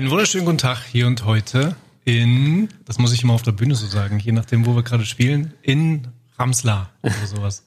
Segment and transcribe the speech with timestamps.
[0.00, 3.74] Einen wunderschönen guten Tag hier und heute in, das muss ich immer auf der Bühne
[3.74, 6.08] so sagen, je nachdem, wo wir gerade spielen, in
[6.38, 7.66] Ramsla oder sowas.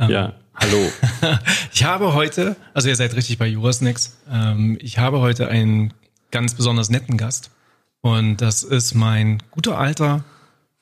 [0.00, 0.90] ja, hallo.
[1.72, 5.94] ich habe heute, also ihr seid richtig bei Jurasnacks, ähm, ich habe heute einen
[6.32, 7.52] ganz besonders netten Gast
[8.00, 10.24] und das ist mein guter alter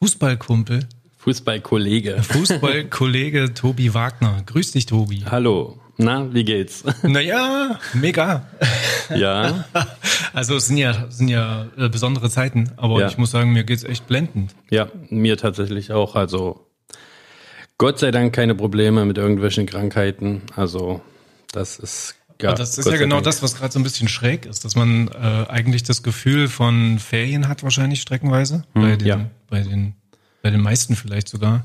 [0.00, 0.88] Fußballkumpel.
[1.18, 2.22] Fußballkollege.
[2.22, 4.42] Fußballkollege Tobi Wagner.
[4.46, 5.22] Grüß dich, Tobi.
[5.30, 5.81] Hallo.
[5.98, 6.84] Na, wie geht's?
[7.02, 8.46] Naja, mega.
[9.14, 9.64] Ja.
[10.34, 13.06] Also es sind ja, sind ja äh, besondere Zeiten, aber Ja.
[13.08, 14.54] ich muss sagen, mir geht's echt blendend.
[14.70, 16.16] Ja, mir tatsächlich auch.
[16.16, 16.66] Also
[17.76, 20.40] Gott sei Dank keine Probleme mit irgendwelchen Krankheiten.
[20.56, 21.02] Also
[21.52, 23.24] das ist gar das ist ja genau Dank.
[23.24, 26.98] das, was gerade so ein bisschen schräg ist, dass man äh, eigentlich das Gefühl von
[26.98, 29.26] Ferien hat wahrscheinlich streckenweise bei den, ja.
[29.50, 29.94] bei den,
[30.40, 31.62] bei den meisten vielleicht sogar.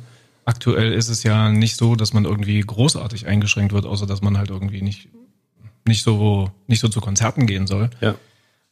[0.48, 4.38] Aktuell ist es ja nicht so, dass man irgendwie großartig eingeschränkt wird, außer dass man
[4.38, 5.10] halt irgendwie nicht
[5.86, 7.90] nicht so nicht so zu Konzerten gehen soll.
[8.00, 8.16] Ja.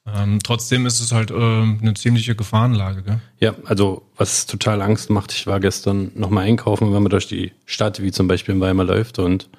[0.06, 3.04] Ähm, trotzdem ist es halt ähm, eine ziemliche Gefahrenlage.
[3.04, 3.20] Gell?
[3.42, 7.52] Ja, also was total Angst macht, ich war gestern nochmal einkaufen, wenn man durch die
[7.66, 9.50] Stadt, wie zum Beispiel in Weimar läuft und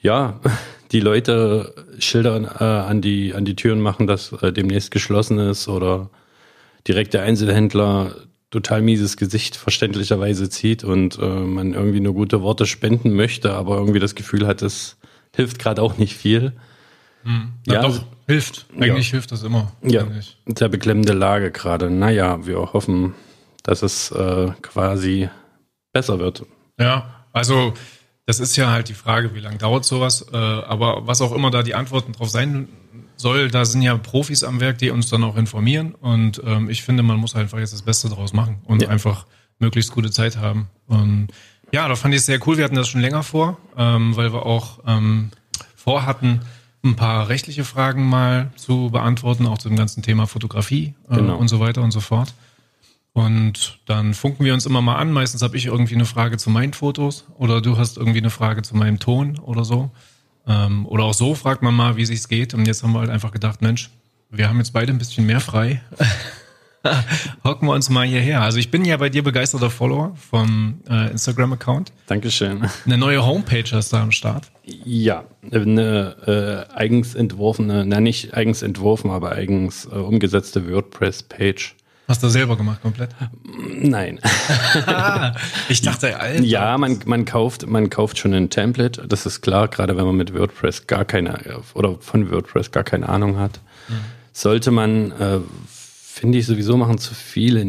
[0.00, 0.40] ja,
[0.90, 5.68] die Leute Schilder äh, an die an die Türen machen, dass äh, demnächst geschlossen ist
[5.68, 6.10] oder
[6.88, 8.16] direkt der Einzelhändler
[8.50, 13.76] total mieses Gesicht verständlicherweise zieht und äh, man irgendwie nur gute Worte spenden möchte, aber
[13.76, 14.98] irgendwie das Gefühl hat, es
[15.34, 16.52] hilft gerade auch nicht viel.
[17.24, 18.66] Na Ja, doch, hilft.
[18.78, 19.72] Eigentlich hilft das immer.
[19.82, 20.06] Ja,
[20.46, 21.90] sehr beklemmende Lage gerade.
[21.90, 23.14] Naja, wir hoffen,
[23.62, 25.28] dass es äh, quasi
[25.92, 26.44] besser wird.
[26.78, 27.74] Ja, also
[28.26, 30.26] das ist ja halt die Frage, wie lange dauert sowas.
[30.32, 32.68] Äh, aber was auch immer da die Antworten drauf sein
[33.20, 35.94] soll, da sind ja Profis am Werk, die uns dann auch informieren.
[35.94, 38.88] Und ähm, ich finde, man muss einfach jetzt das Beste draus machen und Ja.
[38.88, 39.26] einfach
[39.58, 40.68] möglichst gute Zeit haben.
[40.86, 41.28] Und
[41.72, 42.56] ja, da fand ich es sehr cool.
[42.56, 45.30] Wir hatten das schon länger vor, ähm, weil wir auch ähm,
[45.76, 46.40] vorhatten,
[46.82, 51.36] ein paar rechtliche Fragen mal zu beantworten, auch zum ganzen Thema Fotografie äh, Genau.
[51.36, 52.32] und so weiter und so fort.
[53.12, 55.12] Und dann funken wir uns immer mal an.
[55.12, 58.62] Meistens habe ich irgendwie eine Frage zu meinen Fotos oder du hast irgendwie eine Frage
[58.62, 59.90] zu meinem Ton oder so.
[60.46, 62.54] Ähm, oder auch so fragt man mal, wie sich's geht.
[62.54, 63.90] Und jetzt haben wir halt einfach gedacht, Mensch,
[64.30, 65.82] wir haben jetzt beide ein bisschen mehr frei.
[67.44, 68.40] Hocken wir uns mal hierher.
[68.40, 71.92] Also ich bin ja bei dir begeisterter Follower vom äh, Instagram-Account.
[72.06, 72.66] Dankeschön.
[72.86, 74.50] Eine neue Homepage hast du am Start.
[74.64, 81.74] Ja, eine äh, eigens entworfene, na nicht eigens entworfen, aber eigens äh, umgesetzte WordPress-Page.
[82.10, 83.10] Hast du selber gemacht komplett?
[83.72, 84.18] Nein.
[85.68, 86.42] ich dachte, Alter.
[86.42, 90.16] Ja, man, man kauft, man kauft schon ein Template, das ist klar, gerade wenn man
[90.16, 91.38] mit WordPress gar keine
[91.72, 93.60] oder von WordPress gar keine Ahnung hat.
[94.32, 95.38] Sollte man, äh,
[95.68, 97.64] finde ich sowieso machen zu viele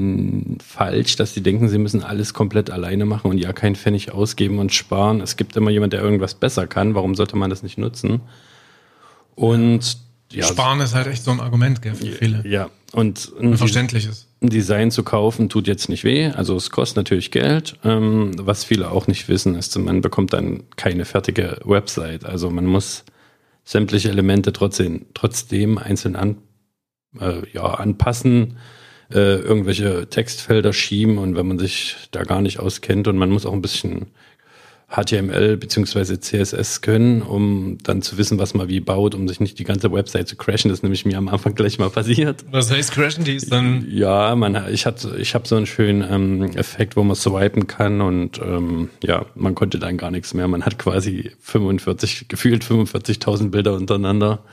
[0.66, 4.58] falsch, dass die denken, sie müssen alles komplett alleine machen und ja keinen Pfennig ausgeben
[4.58, 5.22] und sparen.
[5.22, 6.96] Es gibt immer jemand, der irgendwas besser kann.
[6.96, 8.22] Warum sollte man das nicht nutzen?
[9.36, 9.98] Und
[10.32, 12.42] ja, Sparen ist halt echt so ein Argument, gell, für viele.
[12.48, 14.30] ja, und Ein verständliches.
[14.42, 16.28] Ein Design zu kaufen tut jetzt nicht weh.
[16.28, 17.78] Also es kostet natürlich Geld.
[17.84, 22.26] Ähm, was viele auch nicht wissen, ist, man bekommt dann keine fertige Website.
[22.26, 23.06] Also man muss
[23.64, 26.38] sämtliche Elemente trotzdem, trotzdem einzeln an,
[27.20, 28.58] äh, ja, anpassen,
[29.12, 33.46] äh, irgendwelche Textfelder schieben und wenn man sich da gar nicht auskennt und man muss
[33.46, 34.08] auch ein bisschen
[34.92, 39.58] HTML beziehungsweise CSS können, um dann zu wissen, was man wie baut, um sich nicht
[39.58, 40.70] die ganze Website zu crashen.
[40.70, 42.44] Das ist nämlich mir am Anfang gleich mal passiert.
[42.52, 43.24] Was heißt crashen?
[43.24, 47.04] Die ist dann Ja, man, ich hatte, ich habe so einen schönen ähm, Effekt, wo
[47.04, 50.48] man swipen kann und ähm, ja, man konnte dann gar nichts mehr.
[50.50, 54.44] Man hat quasi 45, gefühlt 45.000 Bilder untereinander.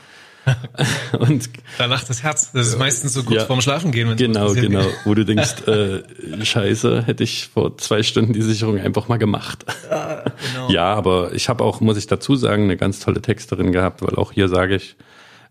[1.19, 1.49] und
[1.79, 2.53] Da lacht das Herz.
[2.53, 3.47] Das ist meistens so kurz Ja.
[3.47, 4.09] vorm Schlafen gehen.
[4.09, 6.03] wenn sowas genau, genau, wo du denkst, äh,
[6.45, 9.65] scheiße, hätte ich vor zwei Stunden die Sicherung einfach mal gemacht.
[9.89, 10.69] Genau.
[10.69, 14.17] Ja, aber ich habe auch, muss ich dazu sagen, eine ganz tolle Texterin gehabt, weil
[14.17, 14.97] auch hier sage ich,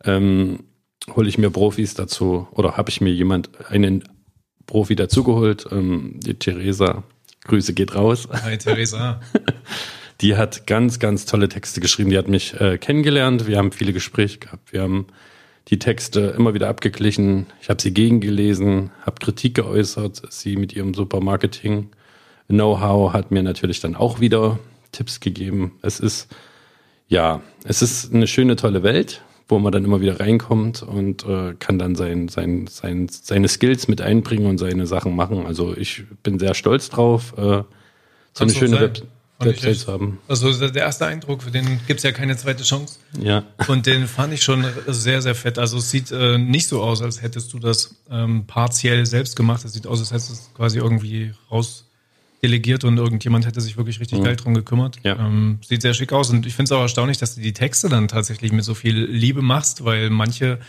[0.04, 0.64] ähm,
[1.16, 4.04] hole ich mir Profis dazu oder habe ich mir jemand, einen
[4.66, 7.04] Profi dazugeholt, ähm, die Theresa,
[7.46, 8.28] Grüße geht raus.
[8.44, 9.22] Hi, Theresa.
[10.22, 12.10] Die hat ganz, ganz tolle Texte geschrieben.
[12.10, 13.48] Die hat mich äh, kennengelernt.
[13.48, 14.74] Wir haben viele Gespräche gehabt.
[14.74, 15.08] Wir haben
[15.68, 17.48] die Texte immer wieder abgeglichen.
[17.62, 20.22] Ich habe sie gegengelesen, habe Kritik geäußert.
[20.30, 21.90] Sie mit ihrem super Marketing
[22.48, 24.58] Know-how hat mir natürlich dann auch wieder
[24.94, 25.74] Tipps gegeben.
[25.82, 26.30] Es ist
[27.10, 31.54] ja, es ist eine schöne, tolle Welt, wo man dann immer wieder reinkommt und äh,
[31.58, 35.46] kann dann sein, sein, sein, seine Skills mit einbringen und seine Sachen machen.
[35.46, 37.64] Also ich bin sehr stolz drauf, äh,
[38.34, 38.80] so eine schöne.
[38.80, 39.02] Web
[39.40, 39.82] Echt.
[39.82, 40.20] zu haben.
[40.28, 43.00] Also der erste Eindruck, für den gibt's ja keine zweite Chance.
[43.20, 43.44] Ja.
[43.68, 45.60] Und den fand ich schon sehr, sehr fett.
[45.60, 49.64] Also es sieht äh, nicht so aus, als hättest du das ähm, partiell selbst gemacht.
[49.66, 54.00] Es sieht aus, als hättest du es quasi irgendwie rausdelegiert und irgendjemand hätte sich wirklich
[54.00, 54.98] richtig geil drum gekümmert.
[55.04, 55.18] Ja.
[55.18, 56.30] Ähm, sieht sehr schick aus.
[56.30, 59.06] Und ich finde es auch erstaunlich, dass du die Texte dann tatsächlich mit so viel
[59.06, 60.60] Liebe machst, weil manche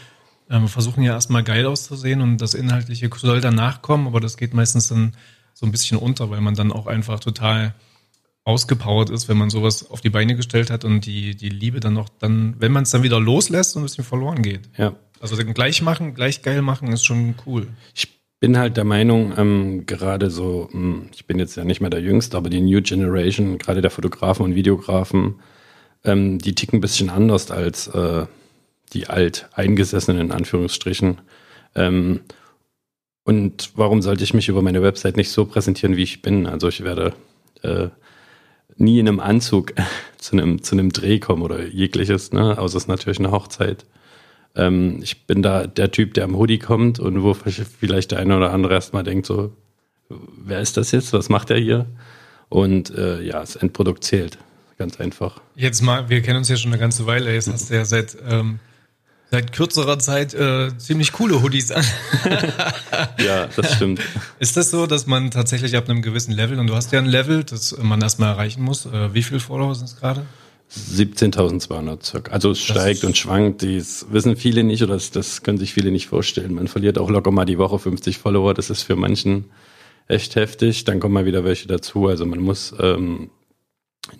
[0.50, 4.54] Ähm, versuchen ja erstmal geil auszusehen und das Inhaltliche soll danach kommen, aber das geht
[4.54, 5.12] meistens dann
[5.52, 7.74] so ein bisschen unter, weil man dann auch einfach total
[8.48, 11.92] ausgepowert ist, wenn man sowas auf die Beine gestellt hat und die, die Liebe dann
[11.92, 14.62] noch dann, wenn man es dann wieder loslässt, so ein bisschen verloren geht.
[14.78, 14.96] Ja.
[15.20, 17.68] Also gleich machen, gleich geil machen ist schon cool.
[17.94, 18.08] Ich
[18.40, 22.00] bin halt der Meinung, ähm, gerade so, hm, ich bin jetzt ja nicht mehr der
[22.00, 25.40] Jüngste, aber die New Generation, gerade der Fotografen und Videografen,
[26.04, 28.24] ähm, die ticken ein bisschen anders als äh,
[28.94, 31.20] die alteingesessenen in Anführungsstrichen.
[31.74, 32.20] Ähm,
[33.24, 36.46] und warum sollte ich mich über meine Website nicht so präsentieren, wie ich bin?
[36.46, 37.12] Also ich werde
[37.62, 37.88] äh,
[38.80, 39.74] nie in einem Anzug
[40.18, 42.58] zu einem, zu einem Dreh kommen oder jegliches, ne?
[42.58, 43.84] außer es ist natürlich eine Hochzeit.
[44.54, 48.36] Ähm, ich bin da der Typ, der am Hoodie kommt und wo vielleicht der eine
[48.36, 49.52] oder andere erstmal denkt, so,
[50.08, 51.12] wer ist das jetzt?
[51.12, 51.86] Was macht er hier?
[52.48, 54.38] Und äh, ja, das Endprodukt zählt.
[54.78, 55.40] Ganz einfach.
[55.56, 57.32] Jetzt mal, wir kennen uns ja schon eine ganze Weile.
[57.34, 58.60] Jetzt hast du ja seit, ähm,
[59.30, 61.84] seit kürzerer Zeit äh, ziemlich coole Hoodies an.
[63.24, 64.00] ja, das stimmt.
[64.38, 67.06] Ist das so, dass man tatsächlich ab einem gewissen Level, und du hast ja ein
[67.06, 70.24] Level, das man erstmal erreichen muss, äh, wie viele Follower sind es gerade?
[70.70, 72.32] 17.200 circa.
[72.32, 73.62] Also es das steigt und schwankt.
[73.62, 76.54] Das wissen viele nicht oder das, das können sich viele nicht vorstellen.
[76.54, 78.52] Man verliert auch locker mal die Woche 50 Follower.
[78.52, 79.46] Das ist für manchen
[80.08, 80.84] echt heftig.
[80.84, 82.06] Dann kommen mal wieder welche dazu.
[82.06, 83.30] Also man muss ähm,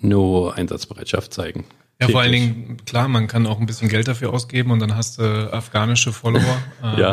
[0.01, 1.65] nur Einsatzbereitschaft zeigen.
[2.01, 4.95] Ja, vor allen Dingen, klar, man kann auch ein bisschen Geld dafür ausgeben und dann
[4.95, 7.11] hast du afghanische Follower ähm, ja.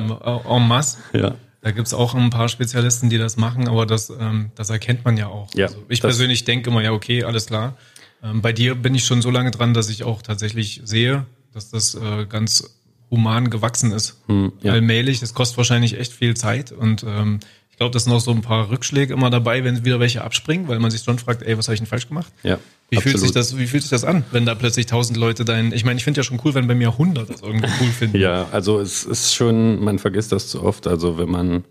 [0.48, 0.98] en masse.
[1.12, 1.34] Ja.
[1.60, 5.16] Da gibt's auch ein paar Spezialisten, die das machen, aber das, ähm, das erkennt man
[5.16, 5.52] ja auch.
[5.54, 7.74] Ja, also ich persönlich denke immer, ja, okay, alles klar
[8.22, 11.70] ähm, bei dir bin ich schon so lange dran, dass ich auch tatsächlich sehe, dass
[11.70, 12.78] das äh, ganz
[13.10, 14.20] human gewachsen ist.
[14.26, 14.72] Hm, ja.
[14.72, 17.40] Allmählich, das kostet wahrscheinlich echt viel Zeit und ähm,
[17.76, 20.66] ich glaube, das sind auch so ein paar Rückschläge immer dabei, wenn wieder welche abspringen,
[20.66, 22.32] weil man sich schon fragt, ey, was habe ich denn falsch gemacht?
[22.42, 22.58] Ja.
[22.88, 25.72] Wie fühlt, sich das, wie fühlt sich das an, wenn da plötzlich tausend Leute dein,
[25.74, 28.16] ich meine, ich finde ja schon cool, wenn bei mir 100 das irgendwie cool finden.
[28.20, 31.64] ja, also es ist schon, man vergisst das zu oft, also wenn man,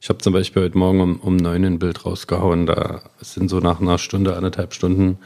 [0.00, 3.58] ich habe zum Beispiel heute Morgen um, um neun ein Bild rausgehauen, da sind so
[3.58, 5.18] nach einer Stunde, anderthalb Stunden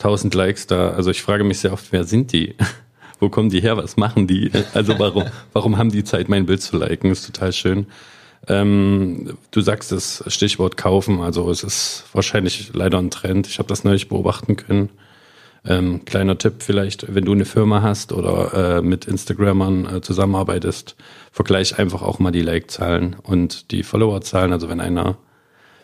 [0.00, 0.90] 1000 Likes da.
[0.90, 2.56] Also ich frage mich sehr oft, wer sind die?
[3.20, 3.78] Wo kommen die her?
[3.78, 4.50] Was machen die?
[4.74, 5.24] Also warum,
[5.54, 7.10] warum haben die Zeit, mein Bild zu liken?
[7.10, 7.86] Ist total schön.
[8.48, 11.20] Ähm, du sagst das Stichwort kaufen.
[11.20, 13.46] Also es ist wahrscheinlich leider ein Trend.
[13.46, 14.90] Ich habe das neulich beobachten können.
[15.66, 20.96] Ähm, kleiner Tipp vielleicht, wenn du eine Firma hast oder äh, mit Instagrammern äh, zusammenarbeitest,
[21.30, 24.52] vergleich einfach auch mal die Like-Zahlen und die Follower-Zahlen.
[24.52, 25.18] Also wenn einer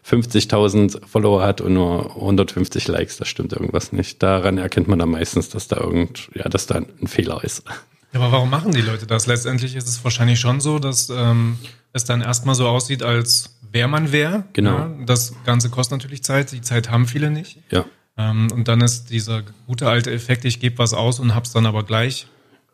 [0.08, 4.22] 50.000 Follower hat und nur 150 Likes, da stimmt irgendwas nicht.
[4.22, 7.64] Daran erkennt man dann meistens, dass da irgend, ja, dass da ein Fehler ist.
[8.12, 9.26] Ja, aber warum machen die Leute das?
[9.26, 11.58] Letztendlich ist es wahrscheinlich schon so, dass ähm,
[11.94, 14.44] es dann erstmal so aussieht, als wäre man wer.
[14.52, 14.76] Genau.
[14.76, 14.96] Ja?
[15.06, 16.52] Das Ganze kostet natürlich Zeit.
[16.52, 17.58] Die Zeit haben viele nicht.
[17.70, 17.86] Ja.
[18.16, 21.66] Ähm, und dann ist dieser gute alte Effekt, ich gebe was aus und hab's dann
[21.66, 22.26] aber gleich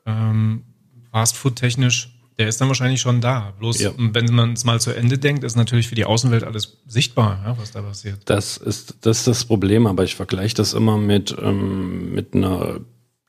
[0.04, 0.64] ähm,
[1.12, 3.52] Fastfood-technisch der ist dann wahrscheinlich schon da.
[3.58, 3.92] Bloß, ja.
[3.98, 7.58] wenn man es mal zu Ende denkt, ist natürlich für die Außenwelt alles sichtbar, ja,
[7.58, 8.18] was da passiert.
[8.24, 12.80] Das ist, das ist das Problem, aber ich vergleiche das immer mit, ähm, mit einer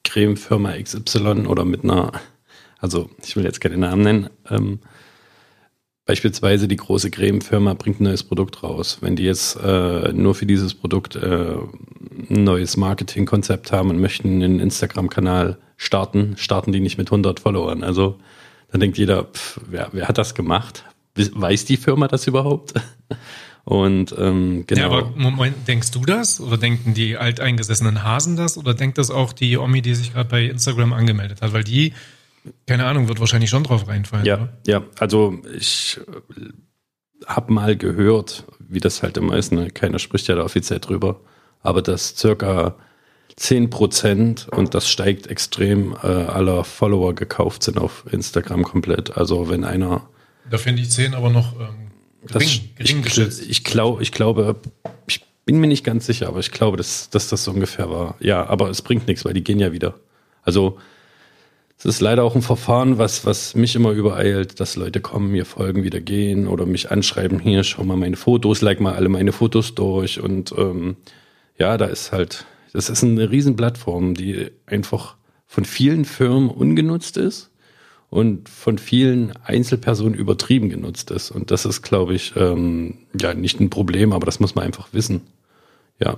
[0.05, 2.13] Cremefirma XY oder mit einer,
[2.79, 4.79] also ich will jetzt keine Namen nennen, ähm,
[6.11, 8.97] Beispielsweise die große Cremefirma bringt ein neues Produkt raus.
[8.99, 11.53] Wenn die jetzt äh, nur für dieses Produkt äh,
[12.29, 17.85] ein neues Marketingkonzept haben und möchten einen Instagram-Kanal starten, starten die nicht mit 100 Followern.
[17.85, 18.17] Also
[18.73, 20.83] dann denkt jeder, pff, wer, wer hat das gemacht?
[21.15, 22.73] Weiß die Firma das überhaupt?
[23.63, 24.81] Und ähm, genau.
[24.81, 26.41] Ja, aber Moment, denkst du das?
[26.41, 28.57] Oder denken die alteingesessenen Hasen das?
[28.57, 31.53] Oder denkt das auch die Omi, die sich gerade bei Instagram angemeldet hat?
[31.53, 31.93] Weil die,
[32.65, 34.25] keine Ahnung, wird wahrscheinlich schon drauf reinfallen.
[34.25, 34.57] Ja, oder?
[34.65, 34.83] ja.
[34.99, 39.51] Also ich äh, habe mal gehört, wie das halt immer ist.
[39.51, 39.69] Ne?
[39.69, 41.21] Keiner spricht ja da offiziell drüber.
[41.61, 42.75] Aber dass circa
[43.35, 49.17] 10 Prozent und das steigt extrem äh, aller Follower gekauft sind auf Instagram komplett.
[49.17, 50.09] Also wenn einer.
[50.49, 51.91] Da finde ich 10 aber noch ähm,
[52.25, 52.41] gering, das,
[52.75, 53.41] gering ich, geschätzt.
[53.47, 54.55] Ich, glaub, ich glaube,
[55.07, 58.15] ich bin mir nicht ganz sicher, aber ich glaube, dass, dass das so ungefähr war.
[58.19, 59.95] Ja, aber es bringt nichts, weil die gehen ja wieder.
[60.43, 60.79] Also
[61.83, 65.45] es ist leider auch ein Verfahren, was, was mich immer übereilt, dass Leute kommen, mir
[65.45, 69.31] folgen, wieder gehen oder mich anschreiben, hier, schau mal meine Fotos, like mal alle meine
[69.31, 70.97] Fotos durch und ähm,
[71.57, 77.51] ja, da ist halt das ist eine Riesenplattform, die einfach von vielen Firmen ungenutzt ist
[78.09, 81.31] und von vielen Einzelpersonen übertrieben genutzt ist.
[81.31, 84.89] Und das ist, glaube ich, ähm, ja nicht ein Problem, aber das muss man einfach
[84.93, 85.21] wissen.
[85.99, 86.17] Ja.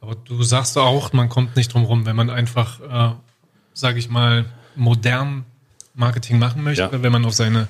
[0.00, 3.14] Aber du sagst auch, man kommt nicht drum rum, wenn man einfach, äh,
[3.74, 5.44] sage ich mal, modern
[5.94, 7.02] Marketing machen möchte, ja.
[7.02, 7.68] wenn man auf seine,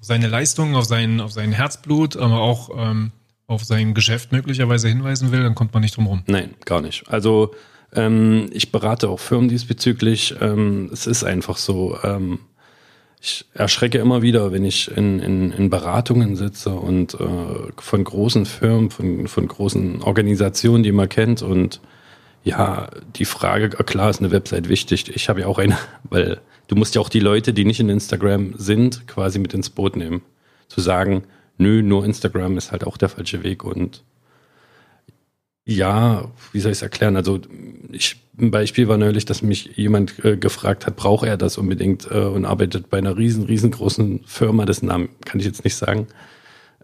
[0.00, 3.12] seine Leistung, auf sein, auf sein Herzblut, aber auch ähm,
[3.46, 6.22] auf sein Geschäft möglicherweise hinweisen will, dann kommt man nicht drum rum.
[6.26, 7.08] Nein, gar nicht.
[7.08, 7.54] Also
[7.94, 10.34] ähm, ich berate auch Firmen diesbezüglich.
[10.40, 12.40] Ähm, es ist einfach so, ähm,
[13.20, 17.26] ich erschrecke immer wieder, wenn ich in, in, in Beratungen sitze und äh,
[17.78, 21.80] von großen Firmen, von, von großen Organisationen, die man kennt und
[22.48, 25.14] ja, die Frage, klar ist eine Website wichtig.
[25.14, 27.90] Ich habe ja auch eine, weil du musst ja auch die Leute, die nicht in
[27.90, 30.22] Instagram sind, quasi mit ins Boot nehmen.
[30.68, 31.24] Zu sagen,
[31.58, 34.02] nö, nur Instagram ist halt auch der falsche Weg und
[35.64, 37.16] ja, wie soll ich es erklären?
[37.16, 37.40] Also
[37.92, 42.10] ich, ein Beispiel war neulich, dass mich jemand äh, gefragt hat, braucht er das unbedingt
[42.10, 46.06] äh, und arbeitet bei einer riesen, riesengroßen Firma, dessen Namen kann ich jetzt nicht sagen.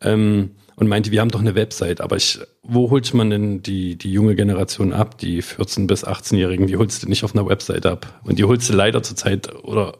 [0.02, 3.96] Ähm, und meinte, wir haben doch eine Website, aber ich, wo holt man denn die,
[3.96, 7.86] die junge Generation ab, die 14- bis 18-Jährigen, die holst du nicht auf einer Website
[7.86, 8.20] ab.
[8.24, 9.98] Und die holst du leider zurzeit, oder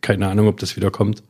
[0.00, 1.22] keine Ahnung, ob das wieder kommt,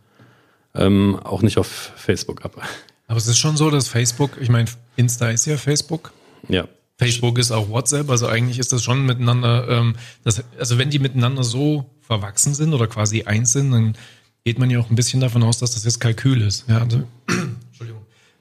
[0.75, 2.61] ähm, auch nicht auf Facebook ab.
[3.07, 6.13] Aber es ist schon so, dass Facebook, ich meine, Insta ist ja Facebook.
[6.49, 6.69] Ja.
[6.97, 11.01] Facebook ist auch WhatsApp, also eigentlich ist das schon miteinander, ähm, das, also wenn die
[11.01, 13.97] miteinander so verwachsen sind oder quasi eins sind, dann
[14.45, 16.67] geht man ja auch ein bisschen davon aus, dass das jetzt Kalkül ist.
[16.69, 17.03] Ja, also.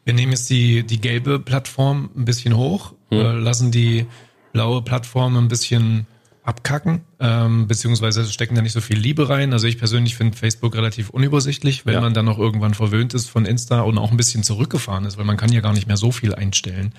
[0.06, 3.20] Wir nehmen jetzt die, die gelbe Plattform ein bisschen hoch, hm.
[3.20, 4.06] äh, lassen die
[4.52, 6.08] blaue Plattform ein bisschen
[6.44, 9.54] abkacken, ähm, beziehungsweise stecken da nicht so viel Liebe rein.
[9.54, 12.02] Also ich persönlich finde Facebook relativ unübersichtlich, wenn ja.
[12.02, 15.26] man dann noch irgendwann verwöhnt ist von Insta und auch ein bisschen zurückgefahren ist, weil
[15.26, 16.94] man kann ja gar nicht mehr so viel einstellen.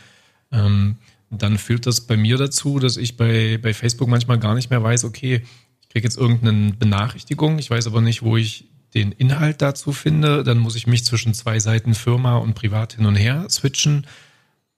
[0.50, 0.96] Ähm,
[1.30, 4.82] dann führt das bei mir dazu, dass ich bei, bei Facebook manchmal gar nicht mehr
[4.82, 5.42] weiß, okay,
[5.82, 10.44] ich kriege jetzt irgendeine Benachrichtigung, ich weiß aber nicht, wo ich den Inhalt dazu finde.
[10.44, 14.06] Dann muss ich mich zwischen zwei Seiten Firma und Privat hin und her switchen.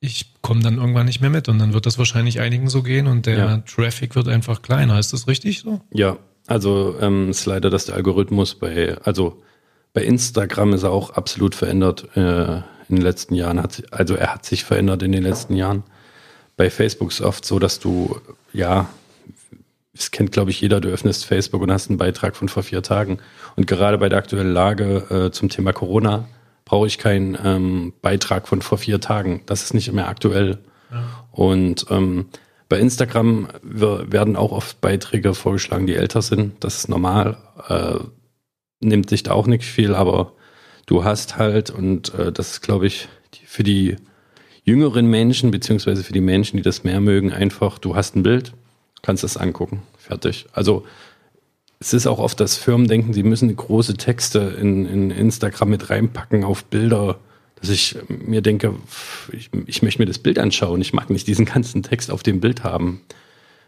[0.01, 3.07] Ich komme dann irgendwann nicht mehr mit und dann wird das wahrscheinlich einigen so gehen
[3.07, 3.59] und der ja.
[3.59, 4.99] Traffic wird einfach kleiner.
[4.99, 5.81] Ist das richtig so?
[5.93, 9.43] Ja, also ähm, ist leider, dass der Algorithmus bei, also
[9.93, 12.57] bei Instagram ist er auch absolut verändert äh,
[12.89, 13.63] in den letzten Jahren.
[13.63, 15.83] Hat, also er hat sich verändert in den letzten Jahren
[16.57, 18.19] bei Facebook ist oft so, dass du,
[18.53, 18.89] ja,
[19.99, 22.83] es kennt, glaube ich, jeder, du öffnest Facebook und hast einen Beitrag von vor vier
[22.83, 23.19] Tagen.
[23.57, 26.29] Und gerade bei der aktuellen Lage äh, zum Thema Corona
[26.65, 29.43] brauche ich keinen ähm, Beitrag von vor vier Tagen.
[29.47, 30.59] Das ist nicht mehr aktuell.
[30.91, 31.27] Ja.
[31.33, 32.27] Und ähm,
[32.69, 36.65] bei Instagram werden auch oft Beiträge vorgeschlagen, die älter sind.
[36.65, 37.37] Das ist normal.
[37.69, 37.99] Äh,
[38.81, 40.33] nimmt sich da auch nicht viel, aber
[40.87, 43.09] du hast halt, und äh, das ist, glaube ich,
[43.45, 43.97] für die
[44.65, 48.53] jüngeren Menschen, beziehungsweise für die Menschen, die das mehr mögen, einfach, du hast ein Bild,
[49.03, 49.83] kannst das angucken.
[49.99, 50.47] Fertig.
[50.53, 50.85] Also
[51.79, 55.91] es ist auch oft das Firmen denken, sie müssen große Texte in, in Instagram mit
[55.91, 57.19] reinpacken auf Bilder,
[57.57, 58.75] dass ich mir denke,
[59.33, 60.81] ich, ich möchte mir das Bild anschauen.
[60.81, 63.03] Ich mag nicht diesen ganzen Text auf dem Bild haben.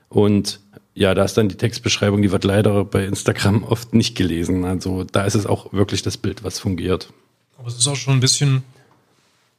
[0.09, 0.61] Und
[0.95, 4.65] ja, da ist dann die Textbeschreibung, die wird leider bei Instagram oft nicht gelesen.
[4.65, 7.13] Also da ist es auch wirklich das Bild, was fungiert.
[7.59, 8.63] Aber es ist auch schon ein bisschen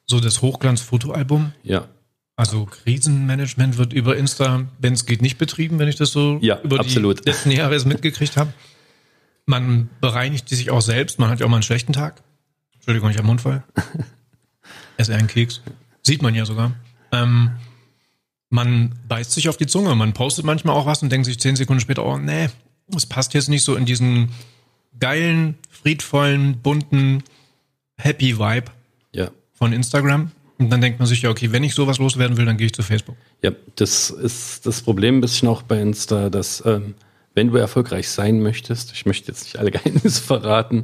[0.06, 1.54] so das Hochglanz-Fotoalbum?
[1.64, 1.88] Ja.
[2.39, 6.58] Also Krisenmanagement wird über Insta, wenn es geht, nicht betrieben, wenn ich das so ja,
[6.62, 7.19] über absolut.
[7.19, 8.53] die letzten Jahre mitgekriegt habe.
[9.46, 12.24] Man bereinigt sich auch selbst, man hat ja auch mal einen schlechten Tag.
[12.75, 13.65] Entschuldigung, ich habe Mundfall.
[14.96, 15.60] Esse einen Keks.
[16.01, 16.72] Sieht man ja sogar.
[17.12, 17.51] Ähm,
[18.50, 21.58] man beißt sich auf die Zunge, man postet manchmal auch was und denkt sich zehn
[21.58, 22.48] Sekunden später, oh nee,
[22.96, 24.29] es passt jetzt nicht so in diesen
[24.98, 27.22] geilen, friedvollen, bunten,
[27.98, 28.72] happy Vibe.
[29.12, 29.29] Ja
[29.60, 30.31] von Instagram.
[30.60, 32.74] Und dann denkt man sich ja, okay, wenn ich sowas loswerden will, dann gehe ich
[32.74, 33.16] zu Facebook.
[33.42, 36.96] Ja, das ist das Problem ein bisschen auch bei Insta, dass ähm,
[37.34, 40.84] wenn du erfolgreich sein möchtest, ich möchte jetzt nicht alle Geheimnisse verraten.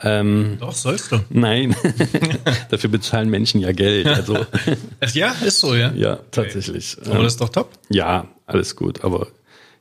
[0.00, 1.20] Ähm, Doch, sollst du.
[1.30, 1.74] Nein,
[2.70, 4.06] dafür bezahlen Menschen ja Geld.
[4.06, 4.46] Also.
[5.14, 5.90] ja, ist so, ja.
[5.92, 6.96] Ja, tatsächlich.
[7.00, 7.10] Okay.
[7.10, 7.72] Aber das ist doch top.
[7.88, 9.02] Ja, alles gut.
[9.02, 9.28] Aber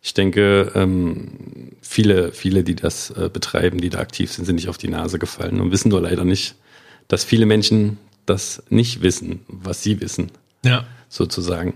[0.01, 4.69] ich denke, ähm, viele, viele, die das äh, betreiben, die da aktiv sind, sind nicht
[4.69, 6.55] auf die Nase gefallen und wissen nur leider nicht,
[7.09, 7.97] dass viele Menschen
[8.29, 10.31] das nicht wissen, was sie wissen.
[10.63, 10.85] Ja.
[11.09, 11.73] Sozusagen.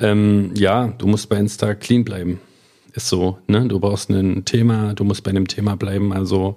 [0.00, 2.40] Ähm, ja, du musst bei Insta clean bleiben.
[2.94, 3.66] Ist so, ne?
[3.66, 6.12] Du brauchst ein Thema, du musst bei einem Thema bleiben.
[6.12, 6.54] Also,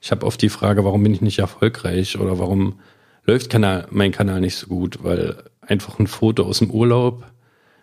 [0.00, 2.78] ich habe oft die Frage, warum bin ich nicht erfolgreich oder warum
[3.24, 4.98] läuft Kanal, mein Kanal nicht so gut?
[5.02, 7.24] Weil einfach ein Foto aus dem Urlaub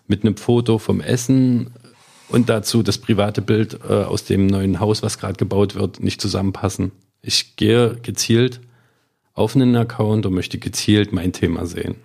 [0.07, 1.71] mit einem Foto vom Essen
[2.29, 6.21] und dazu das private Bild äh, aus dem neuen Haus, was gerade gebaut wird, nicht
[6.21, 6.91] zusammenpassen.
[7.21, 8.61] Ich gehe gezielt
[9.39, 11.95] auf einen Account und möchte gezielt mein Thema sehen.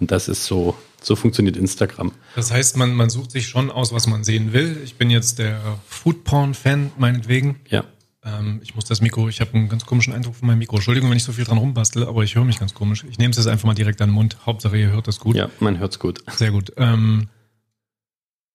[0.00, 2.12] Und das ist so, so funktioniert Instagram.
[2.36, 4.80] Das heißt, man, man sucht sich schon aus, was man sehen will.
[4.84, 7.56] Ich bin jetzt der Foodporn-Fan, meinetwegen.
[7.68, 7.84] Ja.
[8.24, 10.76] Ähm, ich muss das Mikro, ich habe einen ganz komischen Eindruck von meinem Mikro.
[10.76, 13.04] Entschuldigung, wenn ich so viel dran rumbastel, aber ich höre mich ganz komisch.
[13.10, 14.38] Ich nehme es jetzt einfach mal direkt an den Mund.
[14.46, 15.34] Hauptsache, ihr hört das gut.
[15.34, 16.22] Ja, man hört es gut.
[16.36, 16.72] Sehr gut.
[16.76, 17.28] Ähm,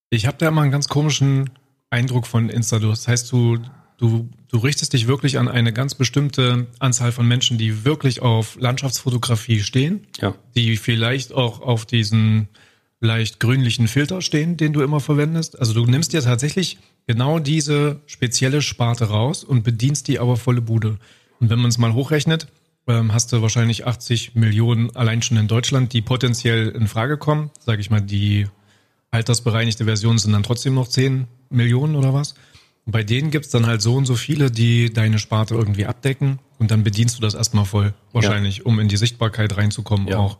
[0.09, 1.49] ich habe da immer einen ganz komischen
[1.89, 2.79] Eindruck von Insta.
[2.79, 3.59] Das heißt, du,
[3.97, 8.57] Du, du richtest dich wirklich an eine ganz bestimmte Anzahl von Menschen, die wirklich auf
[8.59, 10.35] Landschaftsfotografie stehen, ja.
[10.55, 12.47] die vielleicht auch auf diesen
[12.99, 15.59] leicht grünlichen Filter stehen, den du immer verwendest.
[15.59, 20.61] Also du nimmst dir tatsächlich genau diese spezielle Sparte raus und bedienst die aber volle
[20.61, 20.97] Bude.
[21.39, 22.47] Und wenn man es mal hochrechnet,
[22.87, 27.51] ähm, hast du wahrscheinlich 80 Millionen allein schon in Deutschland, die potenziell in Frage kommen.
[27.59, 28.47] Sage ich mal, die
[29.11, 32.35] altersbereinigte Version sind dann trotzdem noch 10 Millionen oder was.
[32.85, 36.39] Und bei denen gibt's dann halt so und so viele, die deine Sparte irgendwie abdecken
[36.59, 38.63] und dann bedienst du das erstmal voll, wahrscheinlich, ja.
[38.65, 40.17] um in die Sichtbarkeit reinzukommen ja.
[40.17, 40.37] auch.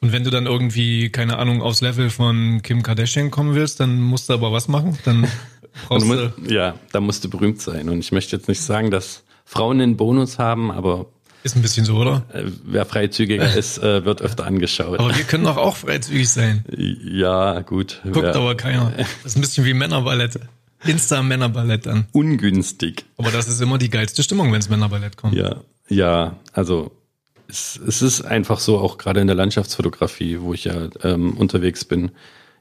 [0.00, 4.00] Und wenn du dann irgendwie, keine Ahnung, aufs Level von Kim Kardashian kommen willst, dann
[4.00, 4.96] musst du aber was machen.
[5.04, 5.26] Dann
[5.88, 6.14] brauchst du.
[6.14, 7.88] Musst, ja, da musst du berühmt sein.
[7.88, 11.06] Und ich möchte jetzt nicht sagen, dass Frauen einen Bonus haben, aber.
[11.42, 12.24] Ist ein bisschen so, oder?
[12.32, 15.00] Äh, wer freizügiger ist, äh, wird öfter angeschaut.
[15.00, 16.64] Aber wir können doch auch freizügig sein.
[16.76, 18.00] Ja, gut.
[18.04, 18.92] Guckt aber keiner.
[18.96, 20.38] Das ist ein bisschen wie Männerballett.
[20.84, 22.06] Insta-Männerballett dann.
[22.12, 23.04] Ungünstig.
[23.16, 25.34] Aber das ist immer die geilste Stimmung, wenns Männerballett kommt.
[25.34, 25.56] Ja,
[25.88, 26.92] ja, also
[27.48, 31.84] es, es ist einfach so, auch gerade in der Landschaftsfotografie, wo ich ja ähm, unterwegs
[31.84, 32.10] bin.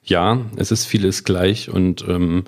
[0.03, 2.45] Ja, es ist vieles gleich und ähm,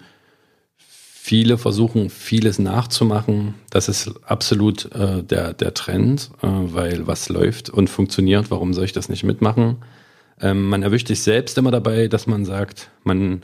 [0.77, 3.55] viele versuchen vieles nachzumachen.
[3.69, 8.85] Das ist absolut äh, der, der Trend, äh, weil was läuft und funktioniert, warum soll
[8.85, 9.83] ich das nicht mitmachen?
[10.41, 13.43] Ähm, man erwischt sich selbst immer dabei, dass man sagt, man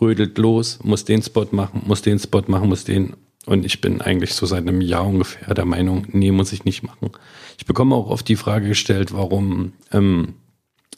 [0.00, 3.14] rödelt los, muss den Spot machen, muss den Spot machen, muss den.
[3.46, 6.82] Und ich bin eigentlich so seit einem Jahr ungefähr der Meinung, nee, muss ich nicht
[6.82, 7.10] machen.
[7.56, 10.34] Ich bekomme auch oft die Frage gestellt, warum ähm,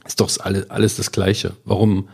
[0.05, 1.55] ist doch alles, alles das Gleiche?
[1.65, 2.09] Warum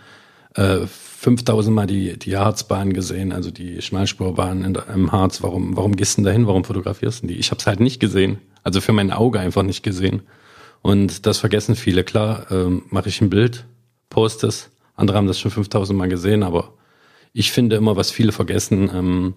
[0.54, 5.42] äh, 5000 Mal die, die Harzbahn gesehen, also die Schmalspurbahn in, im Harz?
[5.42, 6.46] Warum, warum gehst du denn dahin?
[6.46, 7.36] Warum fotografierst du die?
[7.36, 8.38] Ich habe es halt nicht gesehen.
[8.62, 10.22] Also für mein Auge einfach nicht gesehen.
[10.82, 12.04] Und das vergessen viele.
[12.04, 13.64] Klar, ähm, mache ich ein Bild,
[14.10, 14.70] poste es.
[14.96, 16.74] Andere haben das schon 5000 Mal gesehen, aber
[17.32, 19.34] ich finde immer, was viele vergessen, ähm,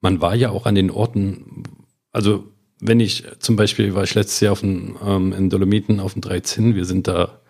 [0.00, 1.64] man war ja auch an den Orten,
[2.12, 2.44] also
[2.80, 6.22] wenn ich zum Beispiel war ich letztes Jahr auf den, ähm, in Dolomiten auf dem
[6.22, 7.40] 13, wir sind da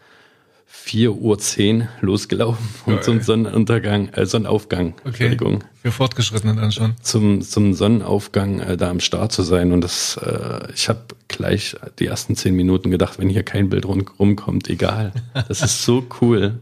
[0.66, 5.08] 4 Uhr 10 losgelaufen und ja, zum Sonnenuntergang, äh, Sonnenaufgang, okay.
[5.08, 5.64] Entschuldigung.
[5.82, 6.94] Für Fortgeschrittene dann schon.
[7.02, 11.76] Zum, zum Sonnenaufgang äh, da am Start zu sein und das, äh, ich habe gleich
[11.98, 15.12] die ersten zehn Minuten gedacht, wenn hier kein Bild rum, rumkommt, egal.
[15.48, 16.60] Das ist so cool.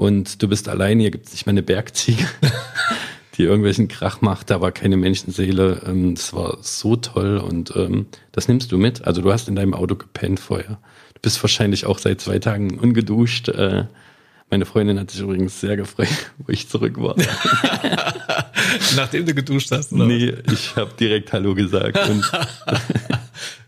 [0.00, 2.24] Und du bist allein, hier gibt es nicht mal eine Bergziege.
[3.36, 5.82] die irgendwelchen Krach macht, da war keine Menschenseele.
[5.86, 9.04] Ähm, das war so toll und ähm, das nimmst du mit.
[9.06, 10.78] Also du hast in deinem Auto gepennt vorher.
[11.12, 13.50] Du bist wahrscheinlich auch seit zwei Tagen ungeduscht.
[13.50, 13.88] Äh,
[14.48, 16.08] meine Freundin hat sich übrigens sehr gefreut,
[16.38, 17.14] wo ich zurück war.
[18.96, 19.92] Nachdem du geduscht hast?
[19.92, 20.06] Oder?
[20.06, 22.08] Nee, ich habe direkt Hallo gesagt.
[22.08, 22.24] Und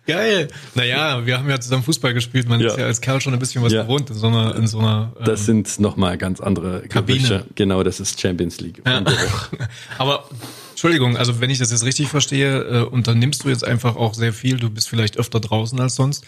[0.07, 0.49] Geil.
[0.75, 2.49] Naja, wir haben ja zusammen Fußball gespielt.
[2.49, 2.69] Man ja.
[2.69, 3.83] ist ja als Kerl schon ein bisschen was ja.
[3.83, 5.13] gewohnt in so einer, in so einer.
[5.19, 7.21] Ähm, das sind nochmal ganz andere Kabine.
[7.21, 7.47] Gerüche.
[7.55, 8.83] Genau, das ist Champions League.
[8.85, 9.05] Ja.
[9.99, 10.25] Aber
[10.71, 14.33] Entschuldigung, also wenn ich das jetzt richtig verstehe, äh, unternimmst du jetzt einfach auch sehr
[14.33, 14.57] viel.
[14.57, 16.25] Du bist vielleicht öfter draußen als sonst.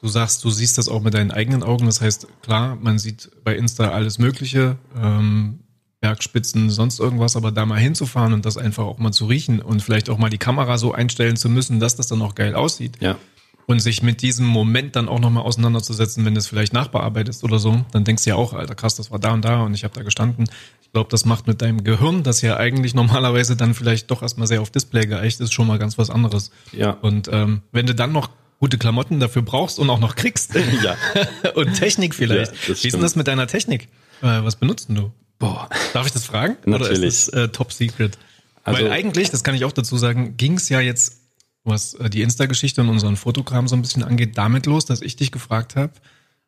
[0.00, 1.84] Du sagst, du siehst das auch mit deinen eigenen Augen.
[1.84, 4.78] Das heißt, klar, man sieht bei Insta alles Mögliche.
[4.96, 5.58] Ähm,
[6.00, 9.82] Bergspitzen, sonst irgendwas, aber da mal hinzufahren und das einfach auch mal zu riechen und
[9.82, 12.96] vielleicht auch mal die Kamera so einstellen zu müssen, dass das dann auch geil aussieht.
[13.00, 13.16] Ja.
[13.66, 17.58] Und sich mit diesem Moment dann auch nochmal auseinanderzusetzen, wenn du es vielleicht nachbearbeitest oder
[17.58, 19.84] so, dann denkst du ja auch, Alter, krass, das war da und da und ich
[19.84, 20.48] habe da gestanden.
[20.80, 24.46] Ich glaube, das macht mit deinem Gehirn, das ja eigentlich normalerweise dann vielleicht doch erstmal
[24.46, 26.50] sehr auf Display geeicht ist, schon mal ganz was anderes.
[26.72, 26.92] Ja.
[26.92, 30.54] Und ähm, wenn du dann noch gute Klamotten dafür brauchst und auch noch kriegst.
[30.82, 30.96] ja.
[31.54, 32.52] und Technik vielleicht.
[32.52, 33.88] Ja, Wie ist denn das mit deiner Technik?
[34.22, 35.12] Äh, was benutzt du?
[35.38, 35.68] Boah.
[35.92, 36.56] Darf ich das fragen?
[36.64, 36.98] Natürlich.
[36.98, 38.18] Oder ist das äh, top secret?
[38.64, 41.20] Also, Weil eigentlich, das kann ich auch dazu sagen, ging es ja jetzt,
[41.64, 45.16] was äh, die Insta-Geschichte und unseren Fotokram so ein bisschen angeht, damit los, dass ich
[45.16, 45.92] dich gefragt habe,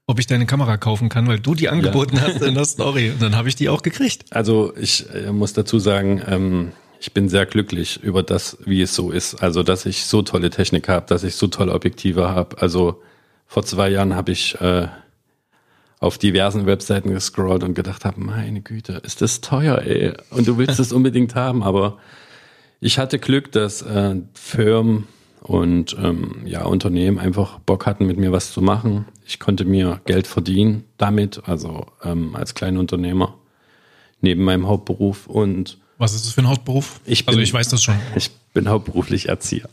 [0.06, 2.22] ob ich deine Kamera kaufen kann, weil du die angeboten ja.
[2.22, 3.10] hast in der Story.
[3.10, 4.24] Und dann habe ich die auch gekriegt.
[4.30, 8.94] Also ich äh, muss dazu sagen, ähm, ich bin sehr glücklich über das, wie es
[8.94, 9.36] so ist.
[9.36, 12.60] Also dass ich so tolle Technik habe, dass ich so tolle Objektive habe.
[12.60, 13.02] Also
[13.46, 14.88] vor zwei Jahren habe ich äh,
[16.00, 20.14] auf diversen Webseiten gescrollt und gedacht habe, meine Güte, ist das teuer, ey.
[20.30, 21.98] Und du willst es unbedingt haben, aber
[22.80, 25.06] ich hatte Glück, dass äh, Firmen
[25.42, 29.06] und ähm, ja, Unternehmen einfach Bock hatten, mit mir was zu machen.
[29.26, 33.34] Ich konnte mir Geld verdienen damit, also ähm, als Kleinunternehmer
[34.22, 36.98] neben meinem Hauptberuf und was ist das für ein Hauptberuf?
[37.04, 37.94] Ich bin, also ich weiß das schon.
[38.16, 39.68] Ich bin hauptberuflich Erzieher.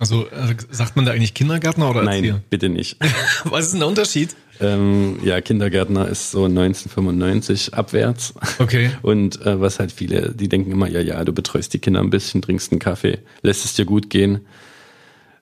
[0.00, 2.32] Also, also sagt man da eigentlich Kindergärtner oder Erzieher?
[2.32, 2.96] Nein, bitte nicht.
[3.44, 4.34] Was ist denn der Unterschied?
[4.60, 8.34] Ähm, ja, Kindergärtner ist so 1995 abwärts.
[8.58, 8.90] Okay.
[9.02, 12.10] Und äh, was halt viele, die denken immer, ja, ja, du betreust die Kinder ein
[12.10, 14.40] bisschen, trinkst einen Kaffee, lässt es dir gut gehen.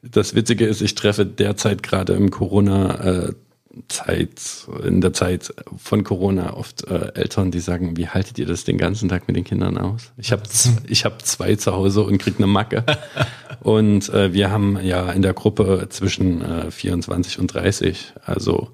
[0.02, 3.32] Das Witzige ist, ich treffe derzeit gerade im Corona äh,
[3.88, 8.64] Zeit, in der Zeit von Corona oft äh, Eltern, die sagen, wie haltet ihr das
[8.64, 10.12] den ganzen Tag mit den Kindern aus?
[10.16, 10.42] Ich habe
[10.86, 12.84] ich hab zwei zu Hause und krieg eine Macke.
[13.60, 18.70] und äh, wir haben ja in der Gruppe zwischen äh, 24 und 30, also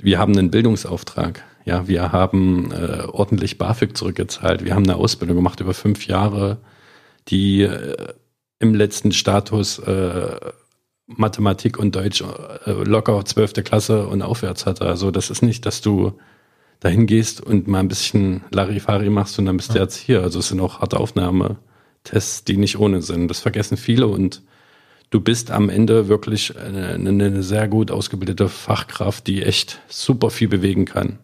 [0.00, 1.44] wir haben einen Bildungsauftrag.
[1.64, 4.64] Ja, wir haben äh, ordentlich BAföG zurückgezahlt.
[4.64, 6.58] Wir haben eine Ausbildung gemacht über fünf Jahre
[7.28, 8.14] die äh,
[8.58, 10.36] im letzten Status äh,
[11.16, 14.84] Mathematik und Deutsch äh, locker zwölfte Klasse und aufwärts hatte.
[14.86, 16.12] Also das ist nicht, dass du
[16.80, 19.74] dahin gehst und mal ein bisschen Larifari machst und dann bist ja.
[19.74, 20.22] du jetzt hier.
[20.22, 23.28] Also es sind auch harte Aufnahmetests, die nicht ohne sind.
[23.28, 24.42] Das vergessen viele und
[25.10, 30.48] du bist am Ende wirklich eine, eine sehr gut ausgebildete Fachkraft, die echt super viel
[30.48, 31.18] bewegen kann.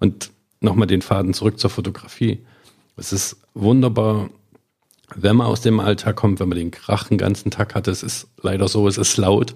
[0.00, 2.44] Und nochmal den Faden zurück zur Fotografie.
[2.96, 4.30] Es ist wunderbar,
[5.16, 7.88] wenn man aus dem Alltag kommt, wenn man den Krach den ganzen Tag hat.
[7.88, 9.54] Es ist leider so, es ist laut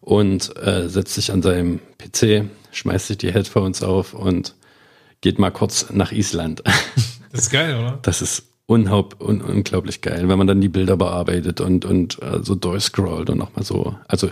[0.00, 4.54] und äh, setzt sich an seinem PC, schmeißt sich die Headphones auf und
[5.20, 6.62] geht mal kurz nach Island.
[7.32, 7.98] Das ist geil, oder?
[8.00, 12.54] Das ist un, unglaublich geil, wenn man dann die Bilder bearbeitet und, und äh, so
[12.54, 13.96] durchscrollt und nochmal so.
[14.08, 14.30] Also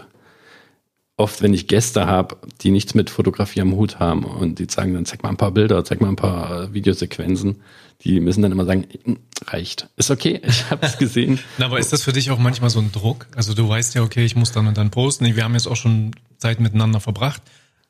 [1.17, 4.95] oft, wenn ich Gäste habe, die nichts mit Fotografie am Hut haben und die sagen
[4.95, 7.61] dann, zeig mal ein paar Bilder, zeig mal ein paar äh, Videosequenzen,
[8.02, 9.88] die müssen dann immer sagen, hm, reicht.
[9.96, 11.38] Ist okay, ich habe es gesehen.
[11.59, 13.26] Na, aber ist das für dich auch manchmal so ein Druck?
[13.35, 15.24] Also du weißt ja, okay, ich muss dann und dann posten.
[15.24, 17.42] Wir haben jetzt auch schon Zeit miteinander verbracht,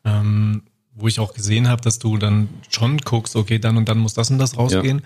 [0.05, 0.63] ähm,
[0.95, 4.15] wo ich auch gesehen habe, dass du dann schon guckst, okay, dann und dann muss
[4.15, 4.99] das und das rausgehen.
[4.99, 5.05] Ja.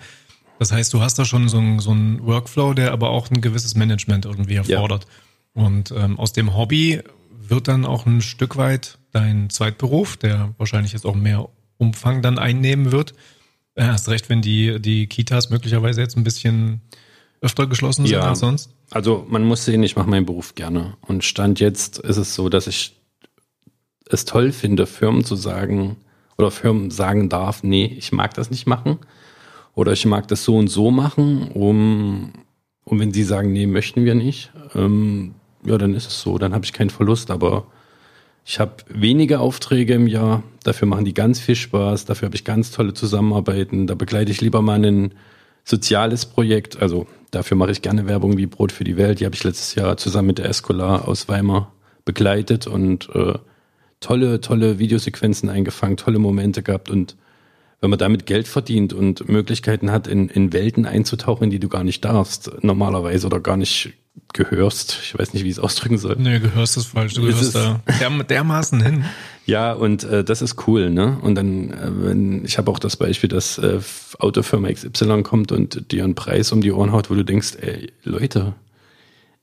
[0.59, 3.75] Das heißt, du hast da schon so einen so Workflow, der aber auch ein gewisses
[3.75, 5.05] Management irgendwie erfordert.
[5.05, 5.63] Ja.
[5.63, 10.93] Und ähm, aus dem Hobby wird dann auch ein Stück weit dein Zweitberuf, der wahrscheinlich
[10.93, 13.13] jetzt auch mehr Umfang dann einnehmen wird.
[13.79, 16.81] Äh, hast recht, wenn die, die Kitas möglicherweise jetzt ein bisschen
[17.39, 18.71] öfter geschlossen sind ja, als sonst.
[18.91, 20.97] Also man muss sehen, ich mache meinen Beruf gerne.
[21.01, 22.99] Und Stand jetzt ist es so, dass ich
[24.09, 25.95] es toll finde, Firmen zu sagen
[26.37, 28.97] oder Firmen sagen darf, nee, ich mag das nicht machen.
[29.75, 32.33] Oder ich mag das so und so machen, um,
[32.83, 36.53] um wenn sie sagen, nee, möchten wir nicht, ähm, ja, dann ist es so, dann
[36.53, 37.67] habe ich keinen Verlust, aber
[38.43, 42.45] ich habe wenige Aufträge im Jahr, dafür machen die ganz viel Spaß, dafür habe ich
[42.45, 45.13] ganz tolle Zusammenarbeiten, da begleite ich lieber mal ein
[45.65, 49.35] soziales Projekt, also dafür mache ich gerne Werbung wie Brot für die Welt, die habe
[49.35, 51.73] ich letztes Jahr zusammen mit der Escolar aus Weimar
[52.05, 53.33] begleitet und äh,
[53.99, 57.17] tolle, tolle Videosequenzen eingefangen, tolle Momente gehabt und
[57.81, 61.69] wenn man damit Geld verdient und Möglichkeiten hat, in, in Welten einzutauchen, in die du
[61.69, 63.93] gar nicht darfst, normalerweise oder gar nicht
[64.33, 64.99] gehörst.
[65.03, 66.15] Ich weiß nicht, wie ich es ausdrücken soll.
[66.17, 67.13] Nee, gehörst ist falsch.
[67.13, 69.05] Du gehörst da der, dermaßen hin.
[69.45, 71.17] Ja, und äh, das ist cool, ne?
[71.21, 73.79] Und dann, äh, wenn, ich habe auch das Beispiel, dass äh,
[74.19, 77.91] Autofirma XY kommt und dir einen Preis um die Ohren haut, wo du denkst, ey,
[78.03, 78.53] Leute,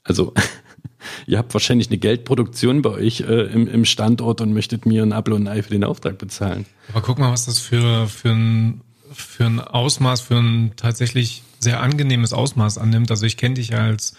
[0.05, 0.33] also
[1.27, 5.13] ihr habt wahrscheinlich eine Geldproduktion bei euch äh, im, im Standort und möchtet mir ein
[5.13, 6.67] Apfel und ein Ei für den Auftrag bezahlen.
[6.91, 11.81] Aber guck mal, was das für, für, ein, für ein Ausmaß, für ein tatsächlich sehr
[11.81, 13.11] angenehmes Ausmaß annimmt.
[13.11, 14.15] Also ich kenne dich als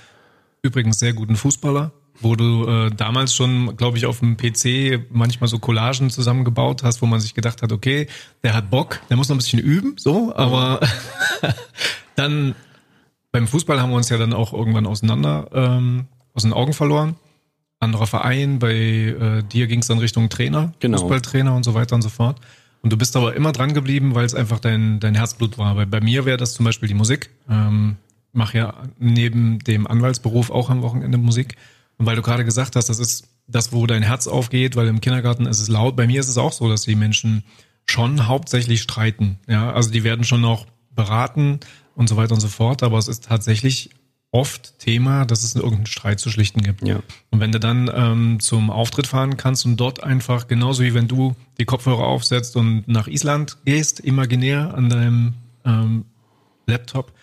[0.68, 5.48] übrigens sehr guten Fußballer, wo du äh, damals schon, glaube ich, auf dem PC manchmal
[5.48, 8.08] so Collagen zusammengebaut hast, wo man sich gedacht hat, okay,
[8.44, 10.80] der hat Bock, der muss noch ein bisschen üben, so, aber
[12.16, 12.56] dann
[13.32, 17.16] beim Fußball haben wir uns ja dann auch irgendwann auseinander ähm, aus den Augen verloren.
[17.80, 20.98] Anderer Verein, bei äh, dir ging es dann Richtung Trainer, genau.
[20.98, 22.40] Fußballtrainer und so weiter und so fort.
[22.82, 25.76] Und du bist aber immer dran geblieben, weil es einfach dein, dein Herzblut war.
[25.76, 27.30] Weil bei mir wäre das zum Beispiel die Musik.
[27.50, 27.98] Ähm,
[28.38, 31.56] mache ja neben dem Anwaltsberuf auch am Wochenende Musik.
[31.98, 35.02] Und weil du gerade gesagt hast, das ist das, wo dein Herz aufgeht, weil im
[35.02, 35.96] Kindergarten ist es laut.
[35.96, 37.44] Bei mir ist es auch so, dass die Menschen
[37.86, 39.40] schon hauptsächlich streiten.
[39.48, 41.60] Ja, also die werden schon noch beraten
[41.96, 42.84] und so weiter und so fort.
[42.84, 43.90] Aber es ist tatsächlich
[44.32, 46.86] oft Thema, dass es irgendeinen Streit zu schlichten gibt.
[46.88, 47.00] Ja.
[47.32, 51.08] Und wenn du dann ähm, zum Auftritt fahren kannst und dort einfach, genauso wie wenn
[51.08, 55.34] du die Kopfhörer aufsetzt und nach Island gehst, imaginär an deinem
[55.66, 56.06] ähm,
[56.68, 57.14] Laptop,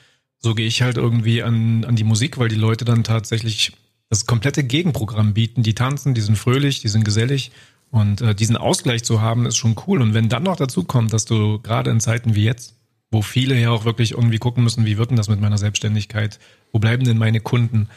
[0.44, 3.72] so gehe ich halt irgendwie an, an die Musik, weil die Leute dann tatsächlich
[4.10, 5.62] das komplette Gegenprogramm bieten.
[5.62, 7.50] Die tanzen, die sind fröhlich, die sind gesellig.
[7.90, 10.02] Und äh, diesen Ausgleich zu haben, ist schon cool.
[10.02, 12.74] Und wenn dann noch dazu kommt, dass du gerade in Zeiten wie jetzt,
[13.10, 16.38] wo viele ja auch wirklich irgendwie gucken müssen, wie wird denn das mit meiner Selbstständigkeit?
[16.72, 17.88] Wo bleiben denn meine Kunden?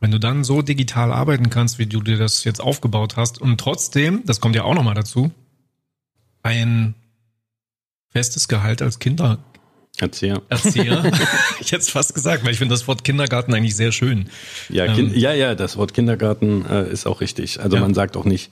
[0.00, 3.60] Wenn du dann so digital arbeiten kannst, wie du dir das jetzt aufgebaut hast und
[3.60, 5.30] trotzdem, das kommt ja auch nochmal dazu,
[6.42, 6.96] ein
[8.08, 9.38] festes Gehalt als Kinder,
[10.00, 10.42] Erzieher.
[10.48, 11.12] Erzieher.
[11.60, 14.30] ich hätte es fast gesagt, weil ich finde das Wort Kindergarten eigentlich sehr schön.
[14.68, 17.60] Ja, ähm, ja, ja, das Wort Kindergarten äh, ist auch richtig.
[17.60, 17.82] Also ja.
[17.82, 18.50] man sagt auch nicht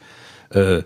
[0.50, 0.83] äh,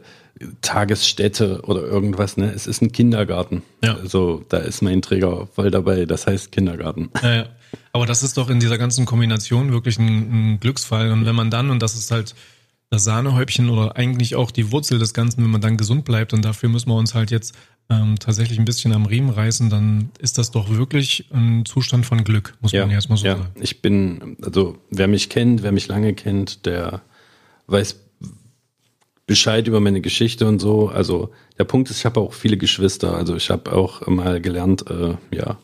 [0.63, 2.53] Tagesstätte oder irgendwas, ne?
[2.53, 3.63] Es ist ein Kindergarten.
[3.83, 3.97] Ja.
[3.97, 7.11] Also da ist mein Träger voll dabei, das heißt Kindergarten.
[7.23, 7.47] Ja, ja.
[7.93, 11.13] Aber das ist doch in dieser ganzen Kombination wirklich ein, ein Glücksfall.
[11.13, 12.35] Und wenn man dann, und das ist halt
[12.91, 16.45] das Sahnehäubchen oder eigentlich auch die Wurzel des Ganzen, wenn man dann gesund bleibt, und
[16.45, 17.55] dafür müssen wir uns halt jetzt
[17.91, 22.25] ähm, tatsächlich ein bisschen am Riemen reißen, dann ist das doch wirklich ein Zustand von
[22.25, 23.37] Glück, muss ja, man erstmal so ja.
[23.37, 23.51] sagen.
[23.61, 27.03] Ich bin, also wer mich kennt, wer mich lange kennt, der
[27.67, 27.97] weiß
[29.27, 30.89] Bescheid über meine Geschichte und so.
[30.89, 33.17] Also der Punkt ist, ich habe auch viele Geschwister.
[33.17, 35.59] Also ich habe auch mal gelernt, äh, ja,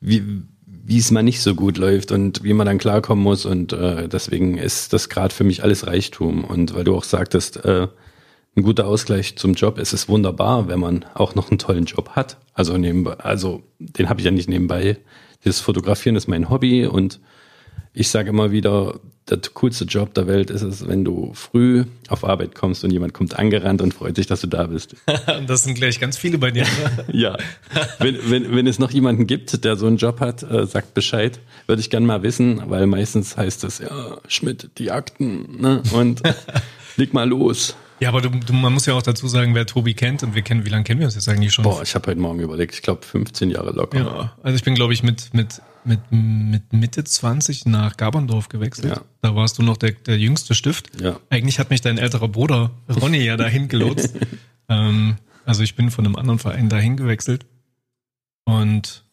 [0.00, 0.22] wie,
[0.64, 3.46] wie es mal nicht so gut läuft und wie man dann klarkommen muss.
[3.46, 6.44] Und äh, deswegen ist das gerade für mich alles Reichtum.
[6.44, 7.88] Und weil du auch sagtest, äh,
[8.56, 9.78] ein guter Ausgleich zum Job.
[9.78, 12.38] Es ist wunderbar, wenn man auch noch einen tollen Job hat.
[12.54, 14.98] Also nebenbei, also den habe ich ja nicht nebenbei.
[15.44, 17.20] Das Fotografieren ist mein Hobby und
[17.94, 22.24] ich sage immer wieder, der coolste Job der Welt ist es, wenn du früh auf
[22.24, 24.96] Arbeit kommst und jemand kommt angerannt und freut sich, dass du da bist.
[25.46, 26.66] das sind gleich ganz viele bei dir.
[27.12, 27.36] Ja.
[27.98, 31.40] Wenn, wenn, wenn es noch jemanden gibt, der so einen Job hat, äh, sagt Bescheid.
[31.66, 35.82] Würde ich gerne mal wissen, weil meistens heißt es, ja, Schmidt, die Akten, ne?
[35.92, 36.22] Und
[36.96, 37.76] leg mal los.
[38.00, 40.42] Ja, aber du, du, man muss ja auch dazu sagen, wer Tobi kennt und wir
[40.42, 41.64] kennen, wie lange kennen wir uns jetzt eigentlich schon?
[41.64, 43.98] Boah, ich habe heute Morgen überlegt, ich glaube 15 Jahre locker.
[43.98, 48.96] Ja, also ich bin, glaube ich, mit, mit, mit, mit Mitte 20 nach Gaberndorf gewechselt.
[48.96, 49.02] Ja.
[49.22, 51.00] Da warst du noch der, der jüngste Stift.
[51.00, 51.18] Ja.
[51.30, 54.14] Eigentlich hat mich dein älterer Bruder Ronny ja dahin gelotst.
[54.68, 57.46] ähm, also ich bin von einem anderen Verein dahin gewechselt.
[58.44, 59.04] Und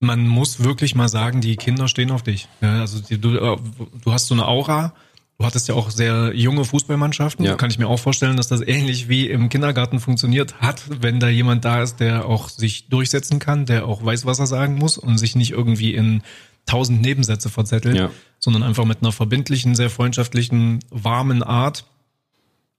[0.00, 2.48] man muss wirklich mal sagen, die Kinder stehen auf dich.
[2.60, 3.56] Ja, also die, du, äh,
[4.02, 4.92] du hast so eine Aura
[5.38, 7.44] Du hattest ja auch sehr junge Fußballmannschaften.
[7.44, 7.56] Ja.
[7.56, 11.28] Kann ich mir auch vorstellen, dass das ähnlich wie im Kindergarten funktioniert hat, wenn da
[11.28, 14.96] jemand da ist, der auch sich durchsetzen kann, der auch weiß, was er sagen muss
[14.96, 16.22] und sich nicht irgendwie in
[16.66, 18.10] tausend Nebensätze verzettelt, ja.
[18.38, 21.84] sondern einfach mit einer verbindlichen, sehr freundschaftlichen, warmen Art,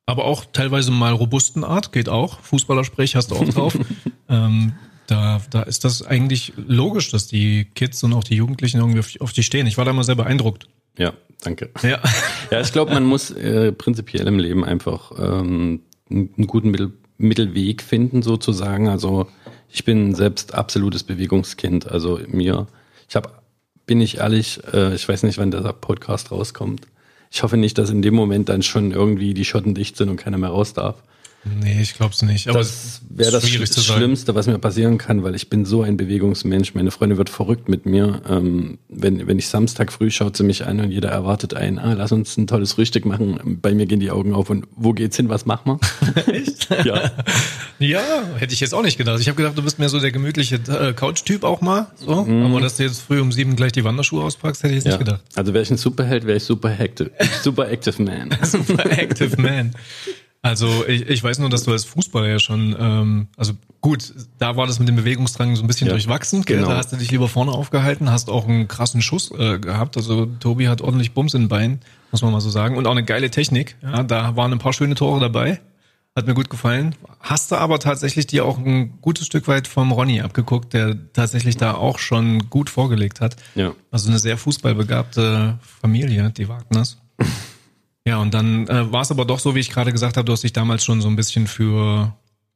[0.05, 2.39] aber auch teilweise mal robusten Art, geht auch.
[2.41, 3.77] Fußballersprech hast du auch drauf.
[4.29, 4.73] ähm,
[5.07, 9.09] da, da ist das eigentlich logisch, dass die Kids und auch die Jugendlichen irgendwie auf,
[9.19, 9.67] auf die stehen.
[9.67, 10.67] Ich war da mal sehr beeindruckt.
[10.97, 11.69] Ja, danke.
[11.83, 11.99] Ja,
[12.51, 17.81] ja ich glaube, man muss äh, prinzipiell im Leben einfach ähm, einen guten Mittel, Mittelweg
[17.81, 18.87] finden, sozusagen.
[18.87, 19.27] Also
[19.69, 21.89] ich bin selbst absolutes Bewegungskind.
[21.89, 22.67] Also mir,
[23.09, 23.29] ich habe,
[23.85, 26.87] bin ich ehrlich, äh, ich weiß nicht, wann der Podcast rauskommt.
[27.31, 30.17] Ich hoffe nicht, dass in dem Moment dann schon irgendwie die Schotten dicht sind und
[30.17, 31.03] keiner mehr raus darf.
[31.45, 32.47] Nee, ich glaube es nicht.
[32.47, 36.73] Aber das wäre das Schlimmste, was mir passieren kann, weil ich bin so ein Bewegungsmensch.
[36.73, 38.21] Meine Freundin wird verrückt mit mir.
[38.27, 41.93] Ähm, wenn, wenn ich Samstag früh schaut sie mich an und jeder erwartet ein, ah,
[41.93, 43.59] lass uns ein tolles Frühstück machen.
[43.61, 45.29] Bei mir gehen die Augen auf und wo geht's hin?
[45.29, 46.27] Was machen wir?
[46.33, 46.67] Echt?
[46.83, 47.11] ja.
[47.77, 48.01] Ja,
[48.37, 49.19] hätte ich jetzt auch nicht gedacht.
[49.19, 51.87] Ich habe gedacht, du bist mehr so der gemütliche äh, Couch-Typ auch mal.
[51.95, 52.23] So.
[52.23, 52.45] Mm.
[52.45, 54.91] Aber dass du jetzt früh um sieben gleich die Wanderschuhe auspackst, hätte ich jetzt ja.
[54.93, 55.21] nicht gedacht.
[55.35, 57.11] Also wäre ich ein Superheld, wäre ich super active,
[57.43, 58.35] super active man.
[58.43, 59.75] super active man.
[60.45, 64.55] Also ich, ich weiß nur, dass du als Fußballer ja schon, ähm, also gut, da
[64.55, 66.43] war das mit dem Bewegungsdrang so ein bisschen ja, durchwachsen.
[66.45, 66.67] Genau.
[66.67, 69.97] Da hast du dich lieber vorne aufgehalten, hast auch einen krassen Schuss äh, gehabt.
[69.97, 71.79] Also Tobi hat ordentlich Bums in den Beinen,
[72.11, 72.77] muss man mal so sagen.
[72.77, 73.75] Und auch eine geile Technik.
[73.81, 75.61] Ja, da waren ein paar schöne Tore dabei.
[76.15, 76.93] Hat mir gut gefallen.
[77.21, 81.57] Hast du aber tatsächlich dir auch ein gutes Stück weit vom Ronny abgeguckt, der tatsächlich
[81.57, 83.35] da auch schon gut vorgelegt hat.
[83.55, 83.73] Ja.
[83.89, 86.99] Also eine sehr fußballbegabte Familie, die Wagners.
[88.07, 90.31] Ja, und dann äh, war es aber doch so, wie ich gerade gesagt habe, du
[90.31, 92.13] hast dich damals schon so ein bisschen für,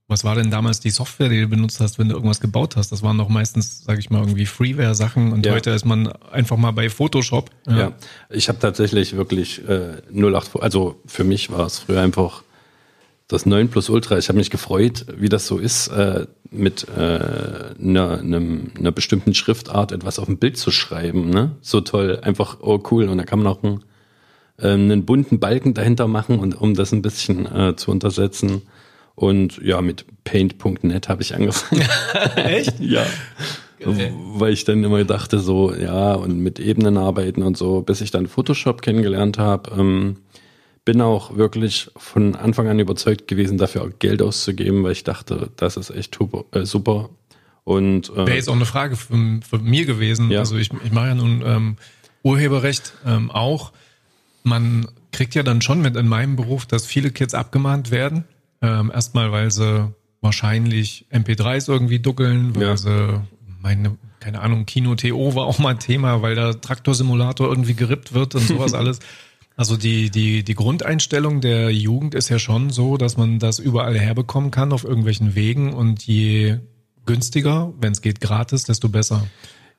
[0.07, 2.91] was war denn damals die Software, die du benutzt hast, wenn du irgendwas gebaut hast?
[2.91, 5.53] Das waren doch meistens, sage ich mal, irgendwie Freeware-Sachen und ja.
[5.53, 7.49] heute ist man einfach mal bei Photoshop.
[7.67, 7.91] Ja, ja.
[8.29, 12.43] ich habe tatsächlich wirklich äh, 08, also für mich war es früher einfach
[13.27, 14.19] das 9 Plus Ultra.
[14.19, 16.99] Ich habe mich gefreut, wie das so ist, äh, mit äh,
[17.79, 21.29] einer, einer bestimmten Schriftart etwas auf dem Bild zu schreiben.
[21.29, 21.55] Ne?
[21.61, 23.07] So toll, einfach, oh cool.
[23.07, 23.83] Und da kann man auch ein
[24.67, 28.63] einen bunten Balken dahinter machen und um das ein bisschen äh, zu untersetzen.
[29.15, 31.83] Und ja, mit paint.net habe ich angefangen.
[32.35, 32.73] Echt?
[32.79, 33.05] ja.
[33.85, 34.11] Okay.
[34.33, 38.11] Weil ich dann immer dachte, so, ja, und mit Ebenen arbeiten und so, bis ich
[38.11, 39.71] dann Photoshop kennengelernt habe.
[39.77, 40.17] Ähm,
[40.85, 45.49] bin auch wirklich von Anfang an überzeugt gewesen, dafür auch Geld auszugeben, weil ich dachte,
[45.55, 46.17] das ist echt
[46.51, 47.09] äh, super.
[47.63, 50.31] Und äh, wäre jetzt auch eine Frage von, von mir gewesen.
[50.31, 50.39] Ja.
[50.39, 51.77] Also ich, ich mache ja nun ähm,
[52.23, 53.71] Urheberrecht ähm, auch
[54.43, 58.25] man kriegt ja dann schon mit in meinem Beruf, dass viele Kids abgemahnt werden.
[58.61, 62.77] Ähm, erstmal, weil sie wahrscheinlich MP3s irgendwie duckeln, weil ja.
[62.77, 63.21] sie
[63.61, 68.13] meine, keine Ahnung, Kino TO war auch mal ein Thema, weil der Traktorsimulator irgendwie gerippt
[68.13, 68.99] wird und sowas alles.
[69.55, 73.97] Also die, die, die Grundeinstellung der Jugend ist ja schon so, dass man das überall
[73.99, 76.59] herbekommen kann auf irgendwelchen Wegen und je
[77.05, 79.27] günstiger, wenn es geht gratis, desto besser.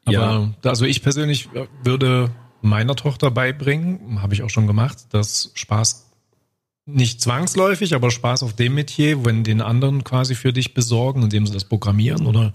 [0.04, 0.70] Aber ja.
[0.70, 1.48] also ich persönlich
[1.82, 2.30] würde
[2.62, 6.06] meiner Tochter beibringen, habe ich auch schon gemacht, dass Spaß
[6.86, 11.46] nicht zwangsläufig, aber Spaß auf dem Metier, wenn den anderen quasi für dich besorgen, indem
[11.46, 12.52] sie das programmieren oder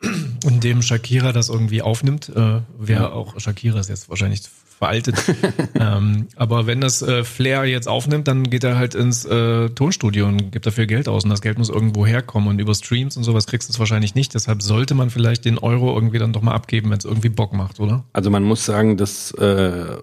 [0.44, 2.28] indem Shakira das irgendwie aufnimmt.
[2.28, 3.12] Äh, wer ja.
[3.12, 4.42] auch Shakira ist jetzt wahrscheinlich
[4.78, 5.16] veraltet.
[5.74, 10.26] ähm, aber wenn das äh, Flair jetzt aufnimmt, dann geht er halt ins äh, Tonstudio
[10.26, 13.24] und gibt dafür Geld aus und das Geld muss irgendwo herkommen und über Streams und
[13.24, 14.34] sowas kriegst du es wahrscheinlich nicht.
[14.34, 17.52] Deshalb sollte man vielleicht den Euro irgendwie dann doch mal abgeben, wenn es irgendwie Bock
[17.52, 18.04] macht, oder?
[18.12, 19.96] Also man muss sagen, das äh,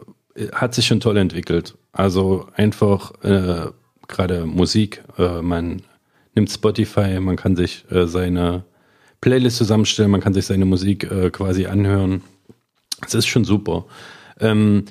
[0.53, 1.75] hat sich schon toll entwickelt.
[1.91, 3.67] Also einfach äh,
[4.07, 5.81] gerade Musik, äh, man
[6.35, 8.63] nimmt Spotify, man kann sich äh, seine
[9.19, 12.23] Playlist zusammenstellen, man kann sich seine Musik quasi anhören
[13.01, 13.85] Das ist schon super.
[14.41, 14.85] Ähm,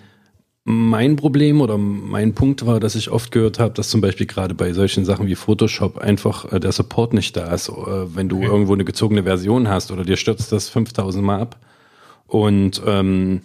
[0.64, 4.54] mein Problem oder mein Punkt war, dass ich oft gehört habe, dass zum Beispiel gerade
[4.54, 7.68] bei solchen Sachen wie Photoshop einfach äh, der Support nicht da ist.
[7.68, 8.46] Äh, wenn du okay.
[8.46, 11.58] irgendwo eine gezogene Version hast oder dir stürzt das 5000 Mal ab.
[12.26, 13.40] Und ähm,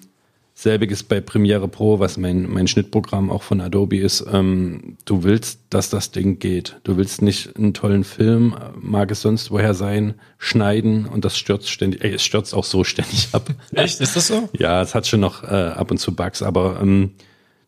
[0.57, 4.25] Selbiges bei Premiere Pro, was mein, mein Schnittprogramm auch von Adobe ist.
[4.31, 6.79] Ähm, du willst, dass das Ding geht.
[6.85, 11.69] Du willst nicht einen tollen Film, mag es sonst woher sein, schneiden und das stürzt
[11.69, 13.49] ständig, ey, es stürzt auch so ständig ab.
[13.73, 13.99] Echt?
[13.99, 14.47] Ist das so?
[14.57, 17.11] Ja, es hat schon noch äh, ab und zu Bugs, aber ähm,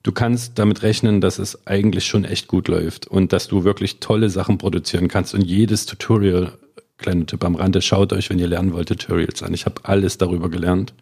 [0.04, 4.00] du kannst damit rechnen, dass es eigentlich schon echt gut läuft und dass du wirklich
[4.00, 6.54] tolle Sachen produzieren kannst und jedes Tutorial,
[6.98, 9.54] kleiner Tipp am Rande, schaut euch, wenn ihr lernen wollt, Tutorials an.
[9.54, 10.94] Ich habe alles darüber gelernt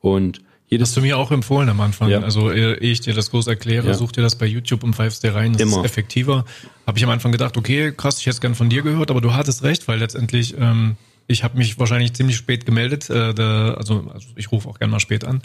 [0.00, 2.10] und jedes Hast du mir auch empfohlen am Anfang.
[2.10, 2.20] Ja.
[2.20, 3.94] Also ehe ich dir das groß erkläre, ja.
[3.94, 5.52] such dir das bei YouTube und pfeifst dir rein.
[5.52, 5.78] Das Immer.
[5.78, 6.44] ist effektiver.
[6.86, 9.20] Habe ich am Anfang gedacht, okay, krass, ich hätte es gern von dir gehört, aber
[9.20, 13.10] du hattest recht, weil letztendlich, ähm, ich habe mich wahrscheinlich ziemlich spät gemeldet.
[13.10, 15.42] Äh, der, also, also ich rufe auch gern mal spät an.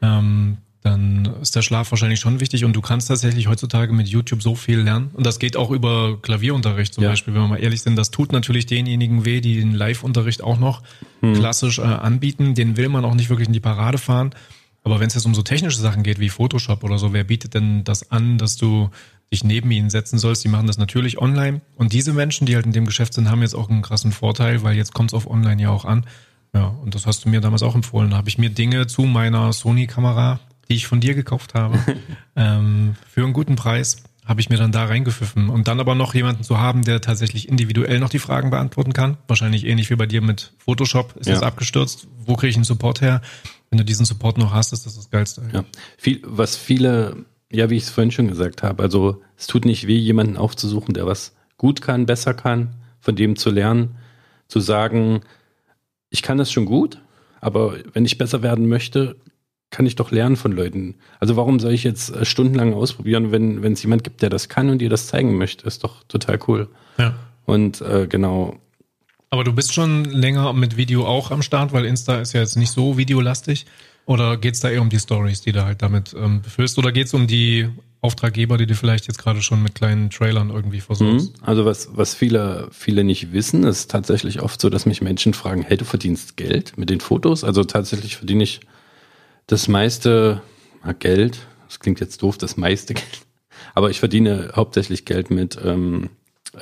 [0.00, 4.42] Ähm, dann ist der Schlaf wahrscheinlich schon wichtig und du kannst tatsächlich heutzutage mit YouTube
[4.42, 5.10] so viel lernen.
[5.12, 7.10] Und das geht auch über Klavierunterricht zum ja.
[7.10, 7.96] Beispiel, wenn wir mal ehrlich sind.
[7.96, 10.82] Das tut natürlich denjenigen weh, die den Live-Unterricht auch noch
[11.20, 11.34] hm.
[11.34, 12.54] klassisch äh, anbieten.
[12.54, 14.30] Den will man auch nicht wirklich in die Parade fahren.
[14.88, 17.52] Aber wenn es jetzt um so technische Sachen geht wie Photoshop oder so, wer bietet
[17.52, 18.88] denn das an, dass du
[19.30, 20.42] dich neben ihnen setzen sollst?
[20.44, 21.60] Die machen das natürlich online.
[21.76, 24.62] Und diese Menschen, die halt in dem Geschäft sind, haben jetzt auch einen krassen Vorteil,
[24.62, 26.06] weil jetzt kommt es auf online ja auch an.
[26.54, 28.10] Ja, und das hast du mir damals auch empfohlen.
[28.10, 31.78] Da habe ich mir Dinge zu meiner Sony-Kamera, die ich von dir gekauft habe,
[32.36, 35.48] ähm, für einen guten Preis habe ich mir dann da reingepfiffen.
[35.48, 39.16] Und dann aber noch jemanden zu haben, der tatsächlich individuell noch die Fragen beantworten kann.
[39.26, 41.16] Wahrscheinlich ähnlich wie bei dir mit Photoshop.
[41.16, 41.34] Ist ja.
[41.34, 42.08] das abgestürzt?
[42.26, 43.22] Wo kriege ich einen Support her?
[43.70, 45.42] Wenn du diesen Support noch hast, ist das das Geilste.
[45.52, 45.64] Ja.
[45.96, 49.86] Viel, was viele, ja, wie ich es vorhin schon gesagt habe, also es tut nicht
[49.86, 53.96] weh, jemanden aufzusuchen, der was gut kann, besser kann, von dem zu lernen,
[54.46, 55.20] zu sagen,
[56.10, 57.02] ich kann das schon gut,
[57.40, 59.16] aber wenn ich besser werden möchte,
[59.70, 60.96] kann ich doch lernen von Leuten.
[61.20, 64.48] Also warum soll ich jetzt äh, stundenlang ausprobieren, wenn wenn es jemand gibt, der das
[64.48, 65.66] kann und dir das zeigen möchte?
[65.66, 66.68] Ist doch total cool.
[66.96, 67.14] Ja.
[67.44, 68.58] Und äh, genau.
[69.30, 72.56] Aber du bist schon länger mit Video auch am Start, weil Insta ist ja jetzt
[72.56, 73.66] nicht so videolastig.
[74.06, 76.78] Oder geht es da eher um die Stories, die du halt damit ähm, befüllst?
[76.78, 77.68] Oder geht es um die
[78.00, 81.36] Auftraggeber, die du vielleicht jetzt gerade schon mit kleinen Trailern irgendwie versuchst?
[81.36, 81.44] Mhm.
[81.44, 85.62] Also was, was viele, viele nicht wissen, ist tatsächlich oft so, dass mich Menschen fragen,
[85.62, 87.44] hey, du verdienst Geld mit den Fotos?
[87.44, 88.60] Also tatsächlich verdiene ich
[89.46, 90.40] das meiste
[91.00, 93.26] Geld, das klingt jetzt doof, das meiste Geld,
[93.74, 96.08] aber ich verdiene hauptsächlich Geld mit, ähm,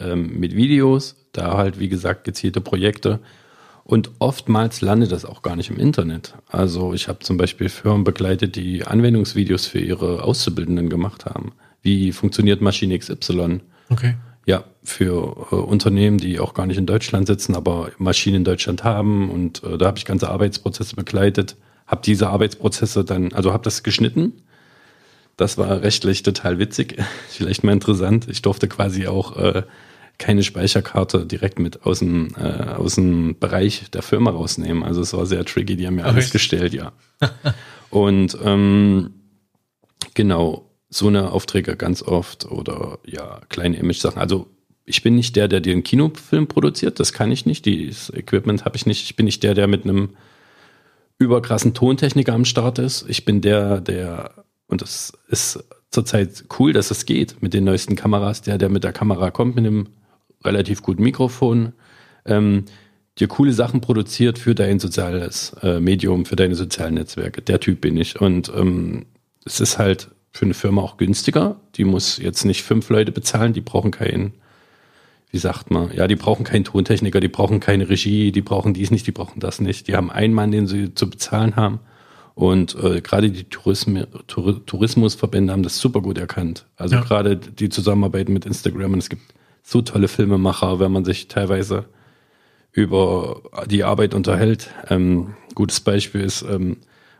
[0.00, 3.20] ähm, mit Videos, da halt, wie gesagt, gezielte Projekte.
[3.84, 6.34] Und oftmals landet das auch gar nicht im Internet.
[6.48, 11.52] Also ich habe zum Beispiel Firmen begleitet, die Anwendungsvideos für ihre Auszubildenden gemacht haben.
[11.82, 13.60] Wie funktioniert Maschine XY?
[13.88, 14.16] Okay.
[14.44, 18.82] Ja, für äh, Unternehmen, die auch gar nicht in Deutschland sitzen, aber Maschinen in Deutschland
[18.82, 19.30] haben.
[19.30, 23.82] Und äh, da habe ich ganze Arbeitsprozesse begleitet habe diese Arbeitsprozesse dann, also habe das
[23.82, 24.32] geschnitten.
[25.36, 26.96] Das war rechtlich total witzig,
[27.28, 28.26] vielleicht mal interessant.
[28.28, 29.62] Ich durfte quasi auch äh,
[30.18, 34.82] keine Speicherkarte direkt mit aus dem, äh, aus dem Bereich der Firma rausnehmen.
[34.82, 36.92] Also es war sehr tricky, die haben mir Ach, alles gestellt, ja.
[37.90, 39.10] Und ähm,
[40.14, 44.20] genau, so eine Aufträge ganz oft oder ja, kleine Image-Sachen.
[44.20, 44.48] Also
[44.84, 48.76] ich bin nicht der, der den Kinofilm produziert, das kann ich nicht, dieses Equipment habe
[48.76, 49.04] ich nicht.
[49.04, 50.10] Ich bin nicht der, der mit einem
[51.18, 53.04] überkrassen Tontechniker am Start ist.
[53.08, 57.96] Ich bin der, der, und das ist zurzeit cool, dass es geht mit den neuesten
[57.96, 59.88] Kameras, der, der mit der Kamera kommt, mit einem
[60.44, 61.72] relativ guten Mikrofon,
[62.24, 62.64] ähm,
[63.18, 67.40] dir coole Sachen produziert für dein soziales äh, Medium, für deine sozialen Netzwerke.
[67.40, 68.20] Der Typ bin ich.
[68.20, 69.06] Und ähm,
[69.44, 71.56] es ist halt für eine Firma auch günstiger.
[71.76, 74.34] Die muss jetzt nicht fünf Leute bezahlen, die brauchen keinen
[75.30, 78.90] wie sagt man, ja, die brauchen keinen Tontechniker, die brauchen keine Regie, die brauchen dies
[78.90, 79.88] nicht, die brauchen das nicht.
[79.88, 81.80] Die haben einen Mann, den sie zu bezahlen haben.
[82.36, 83.96] Und äh, gerade die Tourism
[84.26, 86.66] Tour Tourismusverbände haben das super gut erkannt.
[86.76, 87.00] Also ja.
[87.02, 89.22] gerade die Zusammenarbeit mit Instagram und es gibt
[89.62, 91.86] so tolle Filmemacher, wenn man sich teilweise
[92.72, 93.40] über
[93.70, 94.68] die Arbeit unterhält.
[94.90, 96.76] Ähm, gutes Beispiel ist ähm,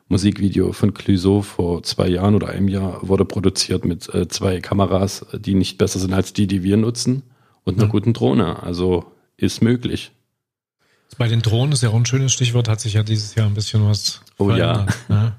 [0.09, 5.25] Musikvideo von Clouseau vor zwei Jahren oder einem Jahr wurde produziert mit äh, zwei Kameras,
[5.33, 7.23] die nicht besser sind als die, die wir nutzen
[7.65, 7.91] und einer ja.
[7.91, 8.63] guten Drohne.
[8.63, 9.07] Also
[9.39, 10.13] ist möglich.
[11.19, 13.55] Bei den Drohnen ist ja auch ein schönes Stichwort, hat sich ja dieses Jahr ein
[13.55, 14.95] bisschen was oh, verändert.
[15.09, 15.15] Ja.
[15.15, 15.33] Ne?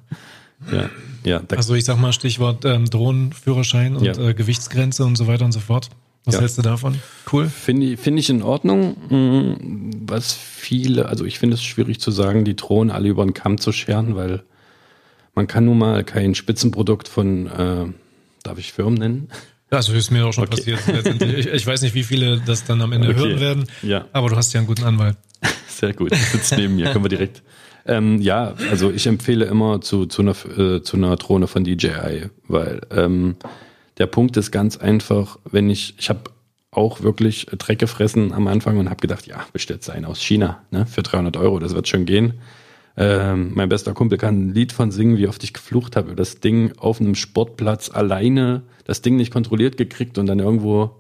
[0.72, 0.90] ja.
[1.24, 4.18] ja, Also ich sag mal Stichwort ähm, Drohnenführerschein und ja.
[4.18, 5.90] äh, Gewichtsgrenze und so weiter und so fort.
[6.26, 6.42] Was ja.
[6.42, 7.00] hältst du davon?
[7.32, 7.48] Cool.
[7.48, 8.98] Finde find ich in Ordnung.
[9.10, 9.92] Mhm.
[10.06, 13.60] Was viele, also ich finde es schwierig zu sagen, die Drohnen alle über den Kamm
[13.60, 14.44] zu scheren, weil
[15.36, 17.86] man kann nun mal kein Spitzenprodukt von, äh,
[18.44, 19.30] darf ich Firmen nennen?
[19.72, 20.76] Ja, so ist mir auch schon okay.
[20.76, 21.22] passiert.
[21.22, 23.20] Ich, ich, weiß nicht, wie viele das dann am Ende okay.
[23.20, 24.06] hören werden, ja.
[24.14, 25.18] aber du hast ja einen guten Anwalt.
[25.68, 27.44] Sehr gut, sitzt neben mir, können wir direkt.
[27.86, 32.30] ähm, ja, also ich empfehle immer zu, zu, einer, äh, zu einer Drohne von DJI,
[32.48, 33.36] weil ähm,
[33.98, 36.22] der Punkt ist ganz einfach, wenn ich, ich habe
[36.72, 40.86] auch wirklich Dreck gefressen am Anfang und habe gedacht, ja, bestellt ein aus China ne,
[40.86, 42.36] für 300 Euro, das wird schon gehen.
[42.98, 46.40] Ähm, mein bester Kumpel kann ein Lied von singen, wie oft ich geflucht habe das
[46.40, 51.00] Ding auf einem Sportplatz alleine, das Ding nicht kontrolliert gekriegt und dann irgendwo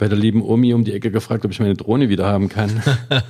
[0.00, 2.82] bei der lieben Omi um die Ecke gefragt, ob ich meine Drohne wieder haben kann.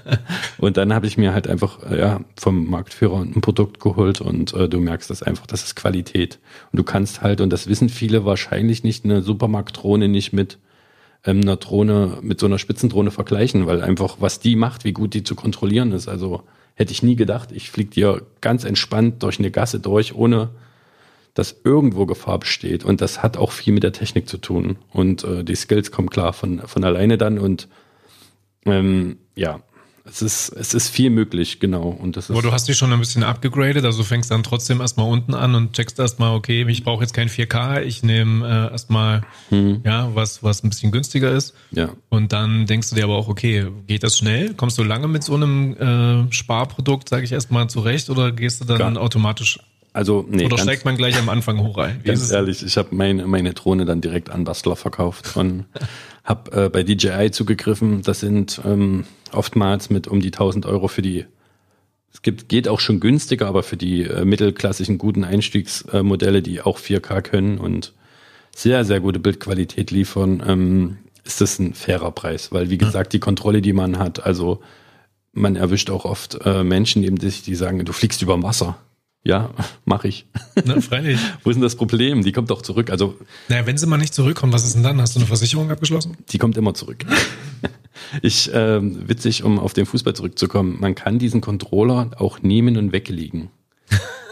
[0.58, 4.54] und dann habe ich mir halt einfach äh, ja, vom Marktführer ein Produkt geholt und
[4.54, 6.38] äh, du merkst das einfach, das ist Qualität.
[6.70, 10.58] Und du kannst halt, und das wissen viele wahrscheinlich nicht, eine Supermarktdrohne nicht mit
[11.24, 15.12] ähm, einer Drohne, mit so einer Spitzendrohne vergleichen, weil einfach, was die macht, wie gut
[15.12, 16.06] die zu kontrollieren ist.
[16.06, 16.44] Also
[16.76, 20.50] hätte ich nie gedacht, ich fliege dir ganz entspannt durch eine Gasse durch, ohne
[21.34, 22.84] dass irgendwo Gefahr besteht.
[22.84, 24.76] Und das hat auch viel mit der Technik zu tun.
[24.92, 27.38] Und äh, die Skills kommen klar von, von alleine dann.
[27.38, 27.68] Und
[28.66, 29.60] ähm, ja,
[30.04, 31.88] es ist, es ist viel möglich, genau.
[31.88, 34.42] Und das ist Aber du hast dich schon ein bisschen abgegradet, also du fängst dann
[34.42, 38.46] trotzdem erstmal unten an und checkst erstmal, okay, ich brauche jetzt kein 4K, ich nehme
[38.46, 39.82] äh, erstmal hm.
[39.84, 41.54] ja, was, was ein bisschen günstiger ist.
[41.70, 41.90] Ja.
[42.08, 44.54] Und dann denkst du dir aber auch, okay, geht das schnell?
[44.54, 48.64] Kommst du lange mit so einem äh, Sparprodukt, sage ich erstmal, zurecht oder gehst du
[48.64, 48.96] dann Gar.
[48.96, 49.60] automatisch
[49.92, 52.00] also, nee, Oder steigt man gleich am Anfang hoch ein?
[52.02, 55.64] Wie ganz ehrlich, ich habe meine, meine Drohne dann direkt an Bastler verkauft und
[56.24, 58.02] habe äh, bei DJI zugegriffen.
[58.02, 61.26] Das sind ähm, oftmals mit um die 1000 Euro für die,
[62.12, 66.78] es gibt, geht auch schon günstiger, aber für die äh, mittelklassischen guten Einstiegsmodelle, die auch
[66.78, 67.92] 4K können und
[68.54, 72.52] sehr, sehr gute Bildqualität liefern, ähm, ist das ein fairer Preis.
[72.52, 74.60] Weil, wie gesagt, die Kontrolle, die man hat, also
[75.32, 78.78] man erwischt auch oft äh, Menschen neben sich, die sagen, du fliegst über Wasser.
[79.22, 79.50] Ja,
[79.84, 80.26] mache ich.
[80.64, 81.18] Na, freilich.
[81.44, 82.22] Wo ist denn das Problem?
[82.22, 82.90] Die kommt doch zurück.
[82.90, 83.16] Also,
[83.48, 85.00] naja, wenn sie mal nicht zurückkommt, was ist denn dann?
[85.00, 86.16] Hast du eine Versicherung abgeschlossen?
[86.30, 87.04] Die kommt immer zurück.
[88.22, 92.92] Ich, äh, witzig, um auf den Fußball zurückzukommen, man kann diesen Controller auch nehmen und
[92.92, 93.50] weglegen.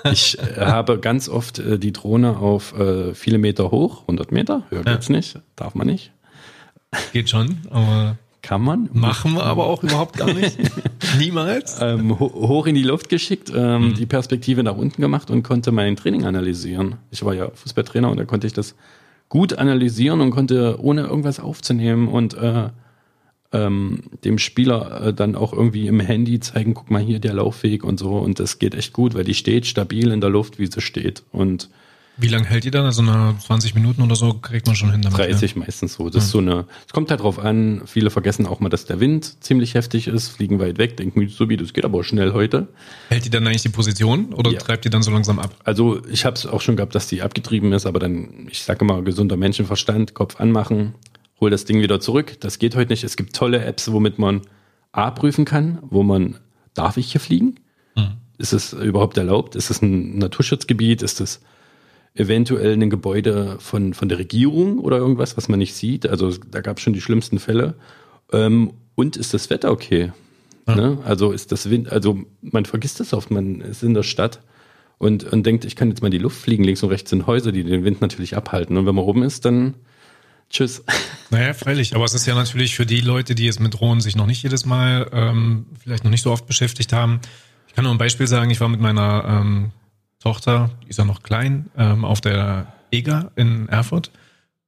[0.05, 4.63] Ich äh, habe ganz oft äh, die Drohne auf äh, viele Meter hoch, 100 Meter,
[4.71, 4.95] höher ja.
[4.95, 6.13] geht's nicht, darf man nicht.
[7.13, 8.17] Geht schon, aber
[8.49, 8.89] kann man.
[8.95, 10.57] Machen wir aber auch überhaupt gar nicht.
[11.19, 11.83] Niemals.
[11.83, 13.95] Ähm, ho hoch in die Luft geschickt, ähm, mhm.
[13.95, 16.95] die Perspektive nach unten gemacht und konnte mein Training analysieren.
[17.11, 18.75] Ich war ja Fußballtrainer und da konnte ich das
[19.29, 22.71] gut analysieren und konnte ohne irgendwas aufzunehmen und äh,
[23.53, 27.85] ähm, dem Spieler äh, dann auch irgendwie im Handy zeigen, guck mal hier der Laufweg
[27.85, 28.17] und so.
[28.17, 31.23] Und das geht echt gut, weil die steht stabil in der Luft, wie sie steht.
[31.33, 31.69] Und
[32.21, 32.85] wie lange hält die dann?
[32.85, 35.17] Also eine 20 Minuten oder so kriegt man schon hin damit.
[35.17, 35.61] 30 ja?
[35.61, 36.07] meistens so.
[36.07, 36.21] Das ja.
[36.21, 39.43] ist so eine, es kommt halt drauf an, viele vergessen auch mal, dass der Wind
[39.43, 42.69] ziemlich heftig ist, fliegen weit weg, denken, so wie, das geht aber schnell heute.
[43.09, 44.59] Hält die dann eigentlich die Position oder ja.
[44.59, 45.55] treibt die dann so langsam ab?
[45.65, 48.85] Also ich habe es auch schon gehabt, dass die abgetrieben ist, aber dann, ich sage
[48.85, 50.95] mal, gesunder Menschenverstand, Kopf anmachen,
[51.41, 52.39] hol das Ding wieder zurück.
[52.41, 53.05] Das geht heute nicht.
[53.05, 54.43] Es gibt tolle Apps, womit man
[54.91, 56.39] A prüfen kann, wo man,
[56.75, 57.61] darf ich hier fliegen?
[57.95, 58.15] Mhm.
[58.39, 59.55] Ist es überhaupt erlaubt?
[59.57, 61.03] Ist es ein Naturschutzgebiet?
[61.03, 61.41] Ist es
[62.15, 66.07] eventuell ein Gebäude von, von der Regierung oder irgendwas, was man nicht sieht.
[66.07, 67.75] Also da gab es schon die schlimmsten Fälle.
[68.33, 70.13] Ähm, und ist das Wetter okay?
[70.67, 70.75] Ja.
[70.75, 70.99] Ne?
[71.05, 74.41] Also ist das Wind, also man vergisst das oft, man ist in der Stadt
[74.99, 76.65] und, und denkt, ich kann jetzt mal in die Luft fliegen.
[76.65, 78.77] Links und rechts sind Häuser, die den Wind natürlich abhalten.
[78.77, 79.75] Und wenn man oben ist, dann
[80.51, 80.85] tschüss.
[81.31, 81.95] Naja, freilich.
[81.95, 84.43] Aber es ist ja natürlich für die Leute, die jetzt mit Drohnen sich noch nicht
[84.43, 87.21] jedes Mal, ähm, vielleicht noch nicht so oft beschäftigt haben.
[87.67, 89.73] Ich kann nur ein Beispiel sagen, ich war mit meiner ähm,
[90.19, 94.11] Tochter, die ist ja noch klein, ähm, auf der EGA in Erfurt.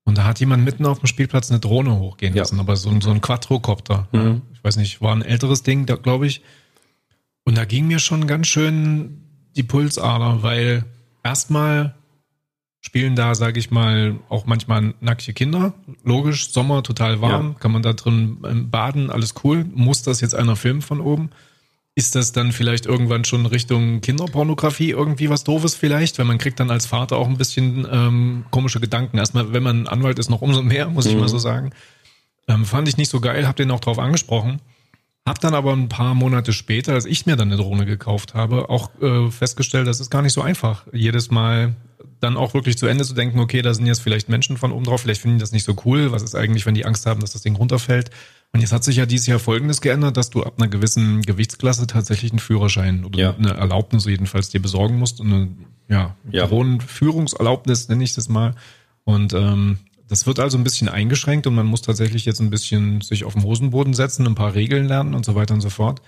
[0.05, 2.63] Und da hat jemand mitten auf dem Spielplatz eine Drohne hochgehen lassen, ja.
[2.63, 4.09] aber so, so ein Quadrocopter.
[4.13, 4.43] Mhm.
[4.55, 6.43] Ich weiß nicht, war ein älteres Ding, glaube ich.
[7.45, 9.25] Und da ging mir schon ganz schön
[9.57, 10.85] die Pulsader, weil
[11.23, 11.95] erstmal
[12.81, 15.75] spielen da, sage ich mal, auch manchmal nackte Kinder.
[16.03, 17.59] Logisch, Sommer, total warm, ja.
[17.59, 19.65] kann man da drin ähm, baden, alles cool.
[19.75, 21.31] Muss das jetzt einer filmen von oben?
[21.97, 26.19] Ist das dann vielleicht irgendwann schon Richtung Kinderpornografie irgendwie was Doofes vielleicht?
[26.19, 29.19] Weil man kriegt dann als Vater auch ein bisschen ähm, komische Gedanken.
[29.19, 31.21] Erstmal, wenn man Anwalt ist, noch umso mehr, muss ich mhm.
[31.21, 31.73] mal so sagen.
[32.49, 34.61] Ähm, fand ich nicht so geil, hab den auch drauf angesprochen.
[35.27, 38.71] Hab dann aber ein paar Monate später, als ich mir dann eine Drohne gekauft habe,
[38.71, 41.77] auch äh, festgestellt, das ist gar nicht so einfach, jedes Mal
[42.21, 44.85] dann auch wirklich zu Ende zu denken, okay, da sind jetzt vielleicht Menschen von oben
[44.85, 46.13] drauf, vielleicht finden die das nicht so cool.
[46.13, 48.11] Was ist eigentlich, wenn die Angst haben, dass das Ding runterfällt?
[48.53, 51.87] Und jetzt hat sich ja dieses Jahr Folgendes geändert, dass du ab einer gewissen Gewichtsklasse
[51.87, 53.35] tatsächlich einen Führerschein oder ja.
[53.37, 55.21] eine Erlaubnis jedenfalls dir besorgen musst.
[55.21, 55.49] Und eine
[55.89, 56.47] ja, ja.
[56.47, 58.55] Drohnenführungserlaubnis nenne ich das mal.
[59.05, 59.79] Und ähm,
[60.09, 63.35] das wird also ein bisschen eingeschränkt und man muss tatsächlich jetzt ein bisschen sich auf
[63.35, 66.03] den Hosenboden setzen, ein paar Regeln lernen und so weiter und so fort.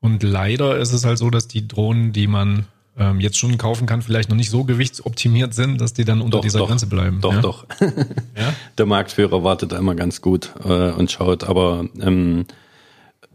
[0.00, 2.66] Und leider ist es halt so, dass die Drohnen, die man
[2.98, 6.38] ähm, jetzt schon kaufen kann, vielleicht noch nicht so gewichtsoptimiert sind, dass die dann unter
[6.38, 7.20] doch, dieser doch, Grenze bleiben.
[7.20, 7.40] Doch, ja?
[7.40, 7.66] doch.
[7.80, 8.54] ja?
[8.78, 12.46] Der Marktführer wartet da immer ganz gut äh, und schaut, aber ähm,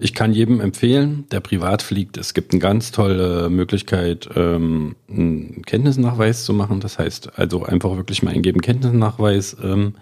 [0.03, 5.61] ich kann jedem empfehlen, der privat fliegt, es gibt eine ganz tolle Möglichkeit, ähm, einen
[5.63, 6.79] Kenntnisnachweis zu machen.
[6.79, 9.55] Das heißt, also einfach wirklich mal eingeben, Kenntnisnachweis.
[9.63, 9.93] Ähm,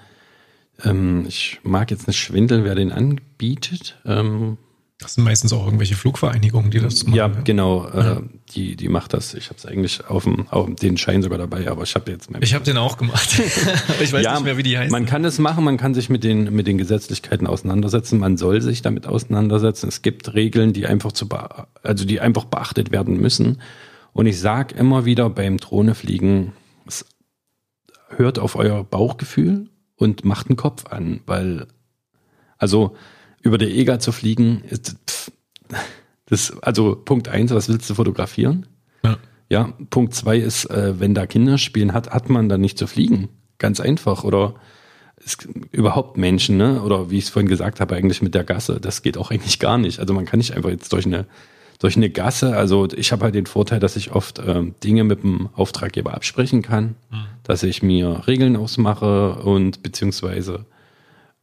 [0.86, 3.98] ähm, ich mag jetzt nicht schwindeln, wer den anbietet.
[4.06, 4.58] Ähm,
[5.00, 7.16] das sind meistens auch irgendwelche Flugvereinigungen, die das machen.
[7.16, 7.88] Ja, genau.
[7.88, 8.18] Äh,
[8.54, 9.34] die, die macht das.
[9.34, 12.30] Ich habe es eigentlich auf dem, auf den Schein sogar dabei, aber ich habe jetzt
[12.30, 12.42] mehr.
[12.42, 13.40] Ich habe den auch gemacht.
[14.02, 14.92] ich weiß ja, nicht mehr, wie die heißt.
[14.92, 18.20] Man kann es machen, man kann sich mit den, mit den Gesetzlichkeiten auseinandersetzen.
[18.20, 19.88] Man soll sich damit auseinandersetzen.
[19.88, 21.30] Es gibt Regeln, die einfach zu,
[21.82, 23.62] also die einfach beachtet werden müssen.
[24.12, 26.52] Und ich sag immer wieder beim Drohnefliegen,
[28.10, 31.68] hört auf euer Bauchgefühl und macht einen Kopf an, weil,
[32.58, 32.98] also,
[33.42, 35.32] über der EGA zu fliegen, ist, pff,
[36.26, 38.68] das, also Punkt eins, was willst du fotografieren?
[39.04, 39.18] Ja.
[39.50, 42.88] ja Punkt zwei ist, äh, wenn da Kinder spielen, hat, hat man dann nicht zu
[42.88, 43.30] fliegen.
[43.58, 44.24] Ganz einfach.
[44.24, 44.56] Oder
[45.24, 45.38] es,
[45.72, 46.82] überhaupt Menschen, ne?
[46.82, 49.60] Oder wie ich es vorhin gesagt habe, eigentlich mit der Gasse, das geht auch eigentlich
[49.60, 50.00] gar nicht.
[50.00, 51.26] Also man kann nicht einfach jetzt durch eine
[51.80, 55.24] durch eine Gasse, also ich habe halt den Vorteil, dass ich oft ähm, Dinge mit
[55.24, 57.26] dem Auftraggeber absprechen kann, mhm.
[57.44, 60.66] dass ich mir Regeln ausmache und beziehungsweise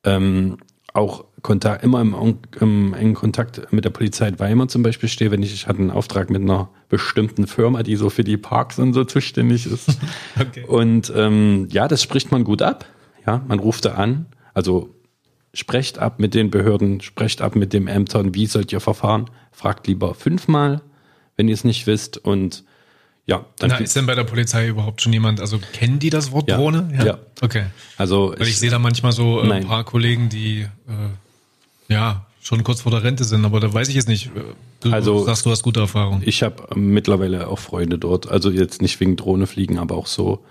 [0.05, 0.59] ähm,
[0.93, 5.31] auch Kontakt, immer im, im, engen Kontakt mit der Polizei in Weimar zum Beispiel stehe,
[5.31, 8.81] wenn ich, ich hatte einen Auftrag mit einer bestimmten Firma, die so für die Parks
[8.81, 9.91] und so zuständig ist.
[10.41, 10.65] okay.
[10.67, 12.85] Und ähm, ja, das spricht man gut ab.
[13.25, 14.27] Ja, man ruft da an.
[14.55, 14.93] Also
[15.55, 19.31] sprecht ab mit den Behörden, sprecht ab mit den Ämtern, wie sollt ihr verfahren?
[19.53, 20.83] Fragt lieber fünfmal,
[21.37, 22.65] wenn ihr es nicht wisst und
[23.25, 26.33] ja, dann Na, ist denn bei der Polizei überhaupt schon jemand, also kennen die das
[26.33, 26.93] Wort Drohne?
[26.97, 27.07] Ja.
[27.07, 27.19] ja.
[27.41, 27.67] Okay.
[27.97, 30.69] Also Weil ich, ich sehe da manchmal so äh, ein paar Kollegen, die äh,
[31.89, 34.31] ja schon kurz vor der Rente sind, aber da weiß ich jetzt nicht.
[34.81, 36.23] Du also, sagst, du hast gute Erfahrung.
[36.25, 40.45] Ich habe mittlerweile auch Freunde dort, also jetzt nicht wegen Drohne fliegen, aber auch so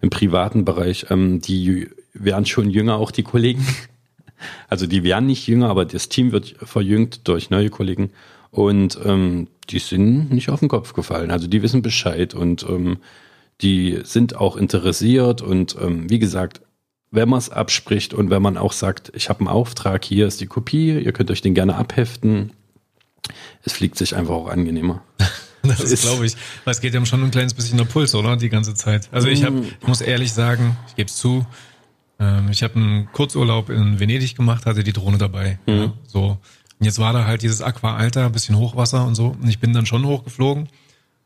[0.00, 1.06] im privaten Bereich.
[1.10, 3.66] Ähm, die werden schon jünger, auch die Kollegen.
[4.70, 8.10] Also die werden nicht jünger, aber das Team wird verjüngt durch neue Kollegen.
[8.50, 11.30] Und ähm, die sind nicht auf den Kopf gefallen.
[11.30, 13.00] Also die wissen Bescheid und ähm,
[13.60, 15.42] die sind auch interessiert.
[15.42, 16.62] Und ähm, wie gesagt,
[17.10, 20.40] wenn man es abspricht und wenn man auch sagt, ich habe einen Auftrag, hier ist
[20.40, 22.52] die Kopie, ihr könnt euch den gerne abheften,
[23.64, 25.02] es fliegt sich einfach auch angenehmer.
[25.62, 26.36] das ist, glaube ich.
[26.64, 28.36] Weil es geht ja schon ein kleines bisschen der Puls, oder?
[28.36, 29.08] Die ganze Zeit.
[29.12, 31.46] Also ich, hab, ich muss ehrlich sagen, ich gebe es zu,
[32.18, 35.58] ähm, ich habe einen Kurzurlaub in Venedig gemacht, hatte die Drohne dabei.
[35.66, 35.72] Mhm.
[35.72, 36.38] Ja, so
[36.80, 39.36] und jetzt war da halt dieses Aqua-Alter, ein bisschen Hochwasser und so.
[39.40, 40.66] Und ich bin dann schon hochgeflogen,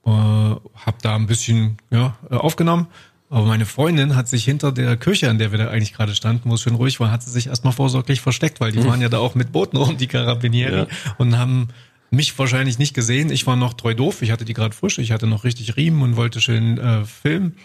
[0.04, 2.88] äh, habe da ein bisschen ja, äh, aufgenommen.
[3.30, 6.50] Aber meine Freundin hat sich hinter der Kirche, an der wir da eigentlich gerade standen,
[6.50, 8.86] wo es schön ruhig war, hat sie sich erstmal vorsorglich versteckt, weil die mhm.
[8.86, 10.86] waren ja da auch mit Booten rum, die Karabinieri, ja.
[11.18, 11.68] und haben
[12.10, 13.30] mich wahrscheinlich nicht gesehen.
[13.30, 16.02] Ich war noch treu doof, ich hatte die gerade frisch, ich hatte noch richtig Riemen
[16.02, 17.56] und wollte schön äh, filmen.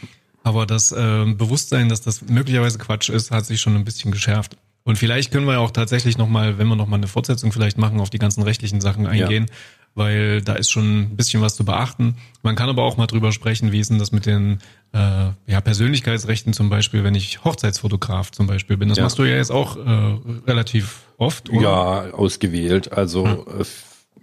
[0.43, 4.55] Aber das äh, Bewusstsein, dass das möglicherweise Quatsch ist, hat sich schon ein bisschen geschärft.
[4.83, 7.99] Und vielleicht können wir ja auch tatsächlich nochmal, wenn wir nochmal eine Fortsetzung vielleicht machen,
[7.99, 9.55] auf die ganzen rechtlichen Sachen eingehen, ja.
[9.93, 12.15] weil da ist schon ein bisschen was zu beachten.
[12.41, 14.59] Man kann aber auch mal drüber sprechen, wie ist denn das mit den
[14.93, 18.89] äh, ja, Persönlichkeitsrechten zum Beispiel, wenn ich Hochzeitsfotograf zum Beispiel bin.
[18.89, 19.03] Das ja.
[19.03, 20.17] machst du ja jetzt auch äh,
[20.47, 21.61] relativ oft, oder?
[21.61, 22.91] Ja, ausgewählt.
[22.91, 23.37] Also hm.
[23.59, 23.65] äh,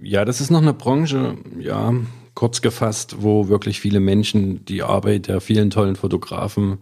[0.02, 1.94] ja, das ist noch eine Branche, ja,
[2.34, 6.78] kurz gefasst, wo wirklich viele Menschen die Arbeit der vielen tollen Fotografen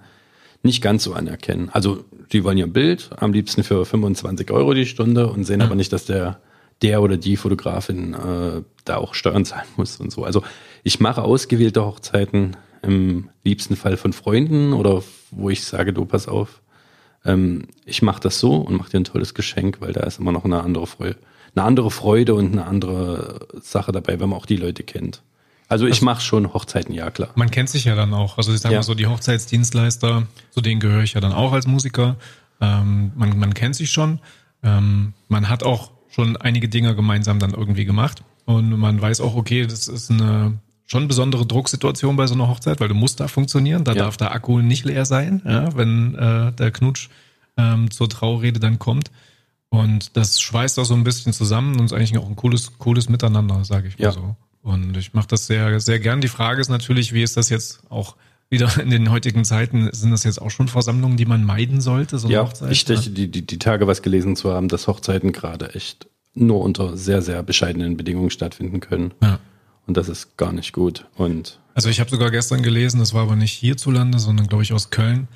[0.62, 1.68] nicht ganz so anerkennen.
[1.70, 5.66] Also die wollen ihr Bild am liebsten für 25 Euro die Stunde und sehen ja.
[5.66, 6.40] aber nicht, dass der
[6.82, 10.24] der oder die Fotografin äh, da auch Steuern zahlen muss und so.
[10.24, 10.42] Also
[10.82, 12.56] ich mache ausgewählte Hochzeiten
[12.86, 16.60] im liebsten Fall von Freunden oder wo ich sage, du pass auf,
[17.24, 20.32] ähm, ich mache das so und mache dir ein tolles Geschenk, weil da ist immer
[20.32, 21.16] noch eine andere Freude,
[21.54, 25.22] eine andere Freude und eine andere Sache dabei, wenn man auch die Leute kennt.
[25.68, 27.30] Also ich mache schon Hochzeiten, ja klar.
[27.36, 28.36] Man kennt sich ja dann auch.
[28.36, 28.80] Also ich sage ja.
[28.80, 32.16] mal so, die Hochzeitsdienstleister, zu denen gehöre ich ja dann auch als Musiker.
[32.60, 34.20] Ähm, man, man kennt sich schon.
[34.62, 38.22] Ähm, man hat auch schon einige Dinge gemeinsam dann irgendwie gemacht.
[38.44, 42.80] Und man weiß auch, okay, das ist eine schon besondere Drucksituation bei so einer Hochzeit,
[42.80, 43.84] weil du musst da funktionieren.
[43.84, 44.04] Da ja.
[44.04, 47.08] darf der Akku nicht leer sein, ja, wenn äh, der Knutsch
[47.56, 49.10] ähm, zur Traurede dann kommt.
[49.70, 53.08] Und das schweißt auch so ein bisschen zusammen und ist eigentlich auch ein cooles, cooles
[53.08, 54.12] Miteinander, sage ich mal ja.
[54.12, 54.36] so.
[54.62, 56.20] Und ich mache das sehr, sehr gern.
[56.20, 58.16] Die Frage ist natürlich, wie ist das jetzt auch
[58.50, 59.90] wieder in den heutigen Zeiten?
[59.92, 62.18] Sind das jetzt auch schon Versammlungen, die man meiden sollte?
[62.18, 65.32] So ja, Hochzeit, ich denke, die, die, die Tage was gelesen zu haben, dass Hochzeiten
[65.32, 69.12] gerade echt nur unter sehr, sehr bescheidenen Bedingungen stattfinden können.
[69.22, 69.38] Ja.
[69.86, 71.06] Und das ist gar nicht gut.
[71.16, 74.72] Und also ich habe sogar gestern gelesen, das war aber nicht hierzulande, sondern glaube ich
[74.72, 75.28] aus Köln,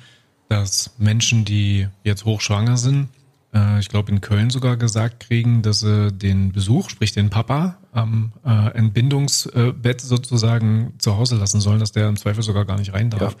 [0.47, 3.09] dass Menschen, die jetzt hochschwanger sind,
[3.53, 7.77] äh, ich glaube in Köln sogar gesagt kriegen, dass sie den Besuch, sprich den Papa,
[7.91, 12.93] am äh, Entbindungsbett sozusagen zu Hause lassen sollen, dass der im Zweifel sogar gar nicht
[12.93, 13.33] rein darf.
[13.33, 13.39] Ja.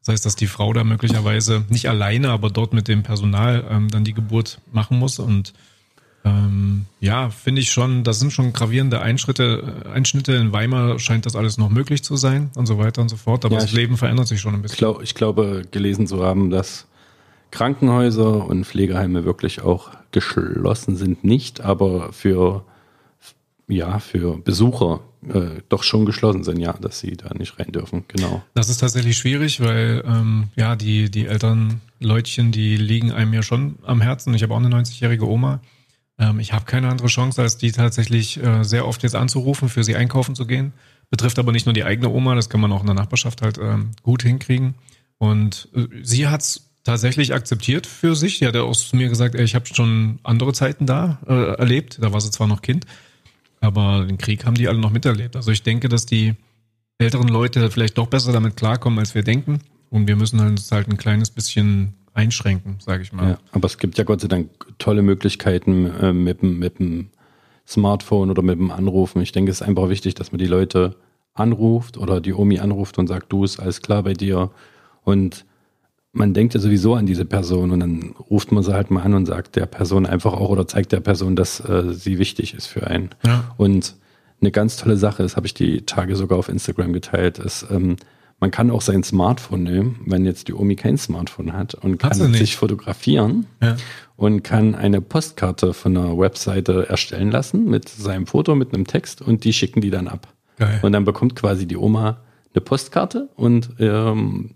[0.00, 3.88] Das heißt, dass die Frau da möglicherweise nicht alleine, aber dort mit dem Personal ähm,
[3.88, 5.54] dann die Geburt machen muss und
[6.24, 10.32] Ähm, ja, finde ich schon, das sind schon gravierende Einschritte, Einschnitte.
[10.34, 13.44] In Weimar scheint das alles noch möglich zu sein und so weiter und so fort.
[13.44, 14.74] Aber ja, das ich, Leben verändert sich schon ein bisschen.
[14.74, 16.86] Ich, glaub, ich glaube, gelesen zu haben, dass
[17.50, 22.64] Krankenhäuser und Pflegeheime wirklich auch geschlossen sind, nicht, aber für
[23.68, 28.04] ja, für Besucher äh, doch schon geschlossen sind, ja, dass sie da nicht rein dürfen,
[28.08, 28.42] genau.
[28.54, 33.42] Das ist tatsächlich schwierig, weil ähm, ja, die, die älteren Leutchen, die liegen einem ja
[33.42, 34.34] schon am Herzen.
[34.34, 35.60] Ich habe auch eine 90-jährige Oma.
[36.18, 39.84] Ähm, ich habe keine andere Chance, als die tatsächlich äh, sehr oft jetzt anzurufen, für
[39.84, 40.72] sie einkaufen zu gehen.
[41.10, 43.58] Betrifft aber nicht nur die eigene Oma, das kann man auch in der Nachbarschaft halt
[43.58, 44.74] ähm, gut hinkriegen.
[45.18, 48.38] Und äh, sie hat's tatsächlich akzeptiert für sich.
[48.38, 51.56] Sie hat ja auch zu mir gesagt, ey, ich habe schon andere Zeiten da äh,
[51.56, 51.98] erlebt.
[52.00, 52.86] Da war sie zwar noch Kind,
[53.60, 55.36] aber den Krieg haben die alle noch miterlebt.
[55.36, 56.34] Also ich denke, dass die
[56.98, 59.60] älteren Leute vielleicht doch besser damit klarkommen, als wir denken.
[59.90, 63.30] Und wir müssen uns halt ein kleines bisschen einschränken, sage ich mal.
[63.30, 64.48] Ja, aber es gibt ja Gott sei Dank
[64.78, 67.08] tolle Möglichkeiten äh, mit, mit dem
[67.66, 69.20] Smartphone oder mit dem Anrufen.
[69.20, 70.96] Ich denke, es ist einfach wichtig, dass man die Leute
[71.34, 74.50] anruft oder die Omi anruft und sagt, du ist alles klar bei dir.
[75.02, 75.44] Und
[76.12, 79.14] man denkt ja sowieso an diese Person und dann ruft man sie halt mal an
[79.14, 82.66] und sagt der Person einfach auch oder zeigt der Person, dass äh, sie wichtig ist
[82.66, 83.10] für einen.
[83.26, 83.52] Ja.
[83.56, 83.96] Und
[84.40, 87.96] eine ganz tolle Sache, das habe ich die Tage sogar auf Instagram geteilt, ist, ähm,
[88.44, 92.34] man kann auch sein Smartphone nehmen, wenn jetzt die Omi kein Smartphone hat und kann
[92.34, 93.78] sich fotografieren ja.
[94.16, 99.22] und kann eine Postkarte von einer Webseite erstellen lassen mit seinem Foto, mit einem Text
[99.22, 100.28] und die schicken die dann ab.
[100.58, 100.78] Geil.
[100.82, 102.18] Und dann bekommt quasi die Oma
[102.52, 104.50] eine Postkarte und ähm,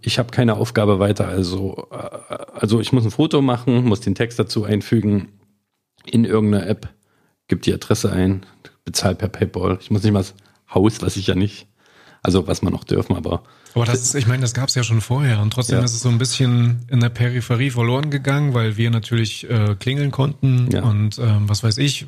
[0.00, 1.28] ich habe keine Aufgabe weiter.
[1.28, 5.28] Also, äh, also ich muss ein Foto machen, muss den Text dazu einfügen
[6.06, 6.88] in irgendeiner App,
[7.46, 8.44] gebe die Adresse ein,
[8.84, 9.78] bezahle per PayPal.
[9.80, 10.34] Ich muss nicht mal das
[10.74, 11.68] Haus, was ich ja nicht,
[12.22, 13.42] also was man noch dürfen, aber.
[13.74, 15.84] Aber das ist, ich meine, das gab es ja schon vorher und trotzdem ja.
[15.84, 20.10] ist es so ein bisschen in der Peripherie verloren gegangen, weil wir natürlich äh, klingeln
[20.10, 20.82] konnten ja.
[20.82, 22.06] und ähm, was weiß ich.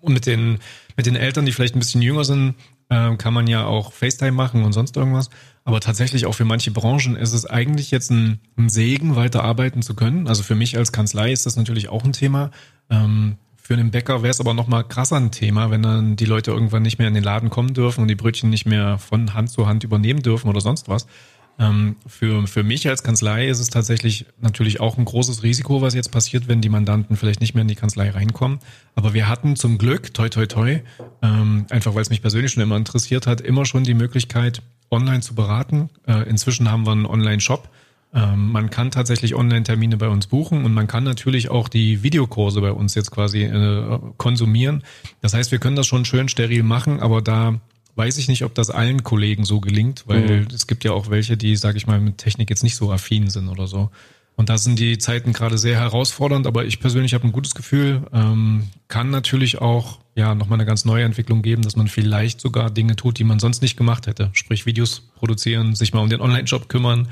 [0.00, 0.58] Und mit den,
[0.96, 2.54] mit den Eltern, die vielleicht ein bisschen jünger sind,
[2.88, 5.30] äh, kann man ja auch FaceTime machen und sonst irgendwas.
[5.64, 9.82] Aber tatsächlich auch für manche Branchen ist es eigentlich jetzt ein, ein Segen, weiter arbeiten
[9.82, 10.26] zu können.
[10.26, 12.50] Also für mich als Kanzlei ist das natürlich auch ein Thema.
[12.90, 16.24] Ähm, für einen Bäcker wäre es aber noch mal krasser ein Thema, wenn dann die
[16.24, 19.34] Leute irgendwann nicht mehr in den Laden kommen dürfen und die Brötchen nicht mehr von
[19.34, 21.06] Hand zu Hand übernehmen dürfen oder sonst was.
[21.60, 25.94] Ähm, für, für mich als Kanzlei ist es tatsächlich natürlich auch ein großes Risiko, was
[25.94, 28.58] jetzt passiert, wenn die Mandanten vielleicht nicht mehr in die Kanzlei reinkommen.
[28.96, 30.80] Aber wir hatten zum Glück, toi toi toi,
[31.22, 35.20] ähm, einfach weil es mich persönlich schon immer interessiert hat, immer schon die Möglichkeit, online
[35.20, 35.88] zu beraten.
[36.08, 37.68] Äh, inzwischen haben wir einen Online-Shop.
[38.14, 42.60] Ähm, man kann tatsächlich Online-Termine bei uns buchen und man kann natürlich auch die Videokurse
[42.60, 44.82] bei uns jetzt quasi äh, konsumieren.
[45.20, 47.60] Das heißt, wir können das schon schön steril machen, aber da
[47.94, 50.46] weiß ich nicht, ob das allen Kollegen so gelingt, weil mhm.
[50.54, 53.28] es gibt ja auch welche, die, sage ich mal, mit Technik jetzt nicht so affin
[53.28, 53.90] sind oder so.
[54.34, 58.02] Und da sind die Zeiten gerade sehr herausfordernd, aber ich persönlich habe ein gutes Gefühl.
[58.12, 62.70] Ähm, kann natürlich auch ja nochmal eine ganz neue Entwicklung geben, dass man vielleicht sogar
[62.70, 64.30] Dinge tut, die man sonst nicht gemacht hätte.
[64.32, 67.08] Sprich Videos produzieren, sich mal um den Online-Shop kümmern.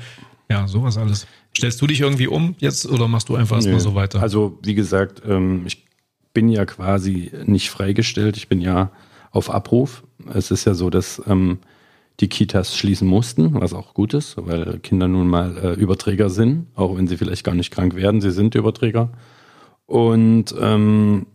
[0.51, 1.27] Ja, sowas alles.
[1.55, 4.21] Stellst du dich irgendwie um jetzt oder machst du einfach erstmal so weiter?
[4.21, 5.85] Also wie gesagt, ähm, ich
[6.33, 8.37] bin ja quasi nicht freigestellt.
[8.37, 8.91] Ich bin ja
[9.31, 10.03] auf Abruf.
[10.33, 11.59] Es ist ja so, dass ähm,
[12.19, 16.67] die Kitas schließen mussten, was auch gut ist, weil Kinder nun mal äh, Überträger sind,
[16.75, 19.11] auch wenn sie vielleicht gar nicht krank werden, sie sind Überträger.
[19.87, 21.25] Und ähm,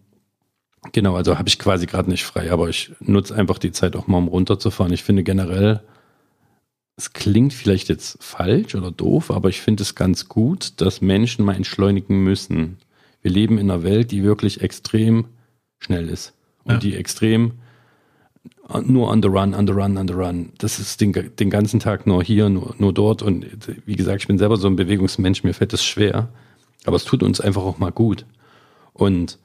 [0.92, 4.06] genau, also habe ich quasi gerade nicht frei, aber ich nutze einfach die Zeit auch
[4.06, 4.92] mal, um runterzufahren.
[4.92, 5.82] Ich finde generell,
[6.96, 11.44] es klingt vielleicht jetzt falsch oder doof, aber ich finde es ganz gut, dass Menschen
[11.44, 12.78] mal entschleunigen müssen.
[13.20, 15.26] Wir leben in einer Welt, die wirklich extrem
[15.78, 16.32] schnell ist
[16.64, 16.78] und ja.
[16.78, 17.52] die extrem
[18.84, 20.52] nur on the run, on the run, on the run.
[20.58, 23.22] Das ist den, den ganzen Tag nur hier, nur, nur dort.
[23.22, 23.46] Und
[23.84, 26.28] wie gesagt, ich bin selber so ein Bewegungsmensch, mir fällt das schwer.
[26.84, 28.24] Aber es tut uns einfach auch mal gut.
[28.92, 29.38] Und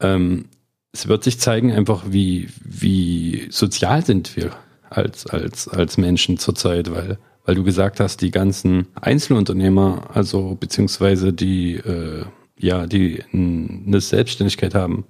[0.00, 0.46] ähm,
[0.92, 4.52] es wird sich zeigen, einfach wie, wie sozial sind wir
[4.96, 11.32] als, als, als Menschen zurzeit, weil, weil du gesagt hast, die ganzen Einzelunternehmer, also beziehungsweise
[11.32, 12.24] die, äh,
[12.58, 15.04] ja, die eine Selbstständigkeit haben,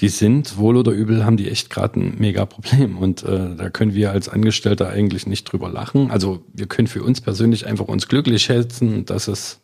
[0.00, 2.98] die sind, wohl oder übel, haben die echt gerade ein mega Problem.
[2.98, 6.10] Und äh, da können wir als Angestellter eigentlich nicht drüber lachen.
[6.10, 9.60] Also wir können für uns persönlich einfach uns glücklich schätzen, dass es,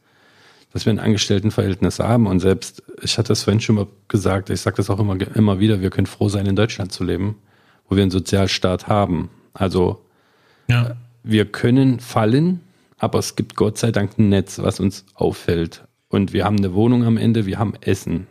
[0.73, 2.29] dass wir ein Angestelltenverhältnis haben.
[2.29, 5.59] Und selbst, ich hatte es vorhin schon mal gesagt, ich sage das auch immer, immer
[5.59, 7.37] wieder, wir können froh sein, in Deutschland zu leben,
[7.91, 9.29] wo wir einen Sozialstaat haben.
[9.53, 10.03] Also
[10.69, 10.97] ja.
[11.23, 12.61] wir können fallen,
[12.97, 15.83] aber es gibt Gott sei Dank ein Netz, was uns auffällt.
[16.09, 18.27] Und wir haben eine Wohnung am Ende, wir haben Essen.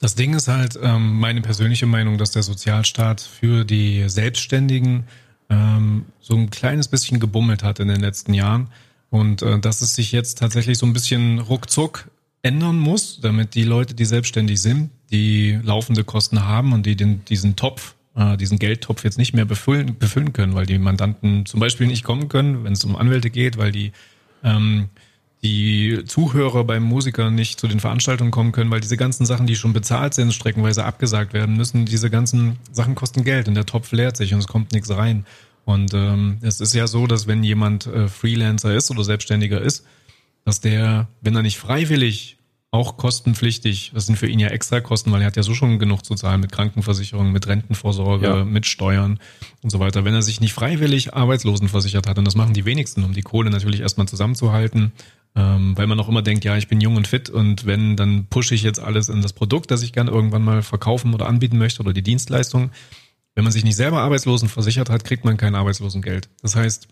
[0.00, 5.04] Das Ding ist halt ähm, meine persönliche Meinung, dass der Sozialstaat für die Selbstständigen
[5.48, 8.68] ähm, so ein kleines bisschen gebummelt hat in den letzten Jahren
[9.10, 12.10] und äh, dass es sich jetzt tatsächlich so ein bisschen ruckzuck
[12.42, 17.24] ändern muss, damit die Leute, die selbstständig sind, die laufende Kosten haben und die den,
[17.26, 21.60] diesen Topf, äh, diesen Geldtopf jetzt nicht mehr befüllen, befüllen können, weil die Mandanten zum
[21.60, 23.92] Beispiel nicht kommen können, wenn es um Anwälte geht, weil die
[24.42, 24.88] ähm,
[25.44, 29.56] die Zuhörer beim Musiker nicht zu den Veranstaltungen kommen können, weil diese ganzen Sachen, die
[29.56, 33.92] schon bezahlt sind, streckenweise abgesagt werden müssen, diese ganzen Sachen kosten Geld und der Topf
[33.92, 35.26] leert sich und es kommt nichts rein.
[35.66, 39.84] Und ähm, es ist ja so, dass wenn jemand äh, Freelancer ist oder Selbstständiger ist,
[40.46, 42.33] dass der, wenn er nicht freiwillig
[42.74, 45.78] auch kostenpflichtig, das sind für ihn ja extra Kosten, weil er hat ja so schon
[45.78, 48.44] genug zu zahlen mit Krankenversicherung, mit Rentenvorsorge, ja.
[48.44, 49.20] mit Steuern
[49.62, 50.04] und so weiter.
[50.04, 53.50] Wenn er sich nicht freiwillig arbeitslosenversichert hat, und das machen die wenigsten, um die Kohle
[53.50, 54.90] natürlich erstmal zusammenzuhalten,
[55.36, 58.26] ähm, weil man auch immer denkt, ja, ich bin jung und fit und wenn, dann
[58.26, 61.58] pushe ich jetzt alles in das Produkt, das ich gerne irgendwann mal verkaufen oder anbieten
[61.58, 62.72] möchte oder die Dienstleistung.
[63.36, 66.28] Wenn man sich nicht selber Arbeitslosen versichert hat, kriegt man kein Arbeitslosengeld.
[66.42, 66.88] Das heißt,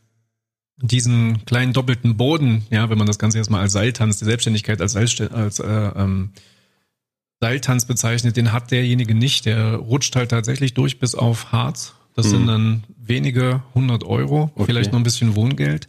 [0.83, 4.93] diesen kleinen doppelten Boden, ja, wenn man das Ganze erstmal als Seiltanz, die Selbstständigkeit als,
[4.93, 6.31] Seil, als äh, ähm,
[7.41, 9.47] Seiltanz bezeichnet, den hat derjenige nicht.
[9.47, 11.95] Der rutscht halt tatsächlich durch bis auf Harz.
[12.15, 12.31] Das mhm.
[12.31, 14.65] sind dann wenige hundert Euro, okay.
[14.67, 15.89] vielleicht noch ein bisschen Wohngeld.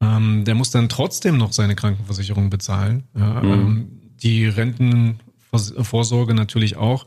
[0.00, 3.04] Ähm, der muss dann trotzdem noch seine Krankenversicherung bezahlen.
[3.16, 3.52] Ja, mhm.
[3.52, 3.88] ähm,
[4.22, 7.06] die Rentenvorsorge natürlich auch.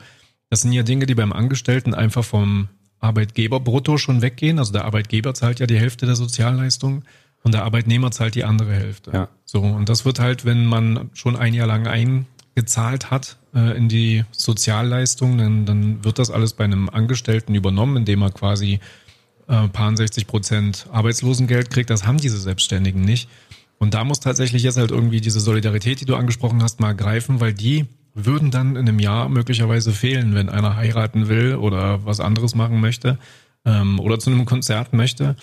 [0.50, 2.70] Das sind ja Dinge, die beim Angestellten einfach vom
[3.00, 4.60] Arbeitgeber brutto schon weggehen.
[4.60, 7.04] Also der Arbeitgeber zahlt ja die Hälfte der Sozialleistung
[7.44, 9.12] und der Arbeitnehmer zahlt die andere Hälfte.
[9.14, 9.30] Ja.
[9.46, 13.90] So, und das wird halt, wenn man schon ein Jahr lang eingezahlt hat äh, in
[13.90, 18.80] die Sozialleistung, dann, dann wird das alles bei einem Angestellten übernommen, indem er quasi
[19.48, 21.90] äh, paar 60 Prozent Arbeitslosengeld kriegt.
[21.90, 23.30] Das haben diese Selbstständigen nicht.
[23.80, 27.40] Und da muss tatsächlich jetzt halt irgendwie diese Solidarität, die du angesprochen hast, mal greifen,
[27.40, 32.20] weil die würden dann in einem Jahr möglicherweise fehlen, wenn einer heiraten will oder was
[32.20, 33.20] anderes machen möchte
[33.64, 35.36] ähm, oder zu einem Konzert möchte.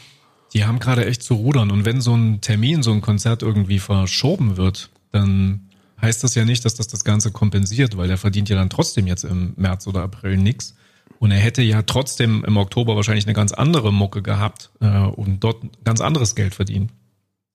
[0.55, 1.71] Die haben gerade echt zu rudern.
[1.71, 5.69] Und wenn so ein Termin, so ein Konzert irgendwie verschoben wird, dann
[6.01, 9.07] heißt das ja nicht, dass das das Ganze kompensiert, weil der verdient ja dann trotzdem
[9.07, 10.75] jetzt im März oder April nichts.
[11.19, 15.41] Und er hätte ja trotzdem im Oktober wahrscheinlich eine ganz andere Mucke gehabt äh, und
[15.41, 16.93] dort ganz anderes Geld verdient.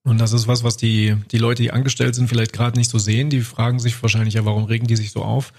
[0.02, 2.98] Und das ist was, was die, die Leute, die angestellt sind, vielleicht gerade nicht so
[2.98, 3.30] sehen.
[3.30, 5.52] Die fragen sich wahrscheinlich ja, warum regen die sich so auf?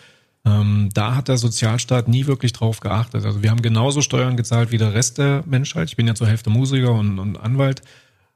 [0.44, 3.26] Ähm, da hat der Sozialstaat nie wirklich drauf geachtet.
[3.26, 5.90] Also wir haben genauso Steuern gezahlt wie der Rest der Menschheit.
[5.90, 7.82] Ich bin ja zur Hälfte Musiker und, und Anwalt,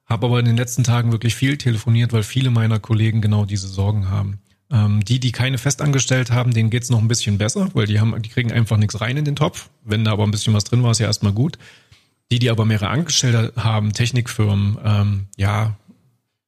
[0.06, 3.68] habe aber in den letzten Tagen wirklich viel telefoniert, weil viele meiner Kollegen genau diese
[3.68, 4.40] Sorgen haben.
[4.72, 8.20] Ähm, die, die keine festangestellt haben, denen geht's noch ein bisschen besser, weil die haben,
[8.22, 9.70] die kriegen einfach nichts rein in den Topf.
[9.84, 11.58] Wenn da aber ein bisschen was drin war, ist ja erstmal gut.
[12.32, 15.76] Die, die aber mehrere Angestellte haben, Technikfirmen, ähm, ja,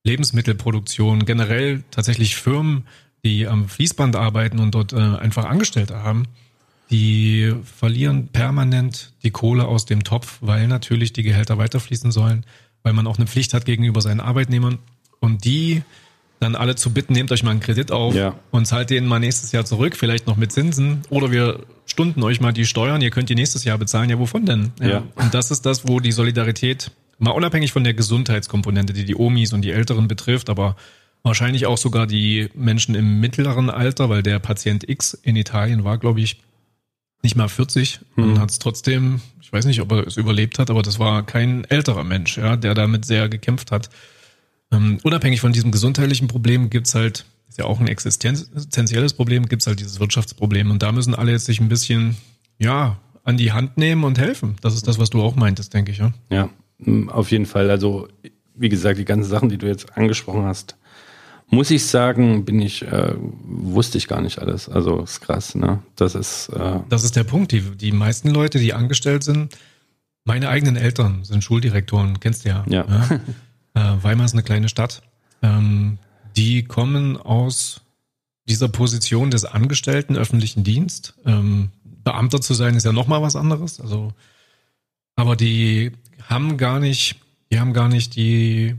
[0.04, 2.86] Lebensmittelproduktion, generell tatsächlich Firmen,
[3.24, 6.26] die am Fließband arbeiten und dort äh, einfach Angestellte haben,
[6.90, 12.46] die verlieren permanent die Kohle aus dem Topf, weil natürlich die Gehälter weiterfließen sollen,
[12.84, 14.80] weil man auch eine Pflicht hat gegenüber seinen Arbeitnehmern.
[15.20, 15.82] Und die
[16.40, 18.36] dann alle zu bitten, nehmt euch mal einen Kredit auf ja.
[18.52, 21.02] und zahlt den mal nächstes Jahr zurück, vielleicht noch mit Zinsen.
[21.10, 24.10] Oder wir stunden euch mal die Steuern, ihr könnt die nächstes Jahr bezahlen.
[24.10, 24.72] Ja, wovon denn?
[24.80, 24.88] Ja.
[24.88, 25.04] ja.
[25.16, 29.54] Und das ist das, wo die Solidarität Mal unabhängig von der Gesundheitskomponente, die die Omis
[29.54, 30.76] und die Älteren betrifft, aber
[31.24, 35.98] wahrscheinlich auch sogar die Menschen im mittleren Alter, weil der Patient X in Italien war,
[35.98, 36.42] glaube ich,
[37.24, 38.24] nicht mal 40 hm.
[38.24, 41.26] und hat es trotzdem, ich weiß nicht, ob er es überlebt hat, aber das war
[41.26, 43.90] kein älterer Mensch, ja, der damit sehr gekämpft hat.
[44.72, 49.68] Ähm, unabhängig von diesem gesundheitlichen Problem gibt's halt, ist ja auch ein existenzielles Problem, gibt's
[49.68, 52.18] halt dieses Wirtschaftsproblem und da müssen alle jetzt sich ein bisschen,
[52.60, 54.56] ja, an die Hand nehmen und helfen.
[54.62, 56.14] Das ist das, was du auch meintest, denke ich, ja.
[56.30, 56.50] Ja,
[57.08, 57.70] auf jeden Fall.
[57.70, 58.08] Also,
[58.56, 60.78] wie gesagt, die ganzen Sachen, die du jetzt angesprochen hast,
[61.50, 64.68] muss ich sagen, bin ich, äh, wusste ich gar nicht alles.
[64.68, 65.82] Also ist krass, ne?
[65.96, 66.50] Das ist.
[66.50, 67.52] Äh das ist der Punkt.
[67.52, 69.56] Die, die meisten Leute, die angestellt sind,
[70.26, 72.66] meine eigenen Eltern sind Schuldirektoren, kennst du ja.
[72.68, 72.86] Ja.
[72.88, 73.20] ja?
[73.74, 75.04] Äh, Weimar ist eine kleine Stadt.
[75.44, 76.00] Ähm,
[76.36, 77.82] die kommen aus
[78.50, 81.14] dieser Position des Angestellten öffentlichen Dienst.
[81.28, 83.80] Ähm, Beamter zu sein ist ja nochmal was anderes.
[83.80, 84.14] Also,
[85.16, 85.92] aber die
[86.24, 87.18] haben gar nicht,
[87.52, 88.78] die haben gar nicht die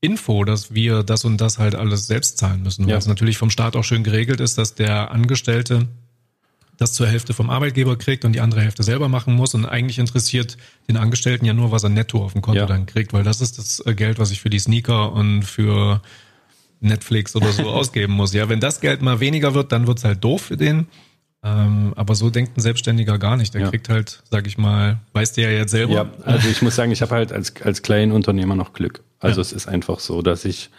[0.00, 2.84] Info, dass wir das und das halt alles selbst zahlen müssen.
[2.84, 2.98] Weil ja.
[2.98, 5.88] es natürlich vom Staat auch schön geregelt ist, dass der Angestellte
[6.76, 9.54] das zur Hälfte vom Arbeitgeber kriegt und die andere Hälfte selber machen muss.
[9.54, 10.56] Und eigentlich interessiert
[10.88, 12.66] den Angestellten ja nur, was er netto auf dem Konto ja.
[12.66, 16.00] dann kriegt, weil das ist das äh, Geld, was ich für die Sneaker und für
[16.80, 18.32] Netflix oder so ausgeben muss.
[18.32, 20.86] Ja, wenn das Geld mal weniger wird, dann wird's halt doof für den.
[21.44, 23.54] Ähm, aber so denkt ein Selbstständiger gar nicht.
[23.54, 23.70] Der ja.
[23.70, 25.94] kriegt halt, sag ich mal, weißt du ja jetzt selber.
[25.94, 29.02] Ja, also ich muss sagen, ich habe halt als, als Kleinunternehmer noch Glück.
[29.20, 29.42] Also ja.
[29.42, 30.70] es ist einfach so, dass ich,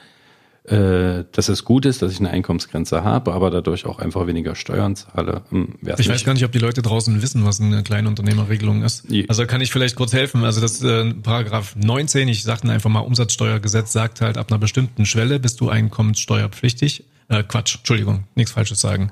[0.65, 4.53] äh, dass es gut ist, dass ich eine Einkommensgrenze habe, aber dadurch auch einfach weniger
[4.55, 5.43] Steuern zahle.
[5.49, 6.09] Hm, ich nicht.
[6.09, 9.05] weiß gar nicht, ob die Leute draußen wissen, was eine Kleinunternehmerregelung ist.
[9.29, 10.43] Also kann ich vielleicht kurz helfen.
[10.43, 15.05] Also das äh, Paragraph 19, ich sagte einfach mal Umsatzsteuergesetz, sagt halt, ab einer bestimmten
[15.05, 17.05] Schwelle bist du einkommenssteuerpflichtig.
[17.29, 19.09] Äh, Quatsch, Entschuldigung, nichts Falsches sagen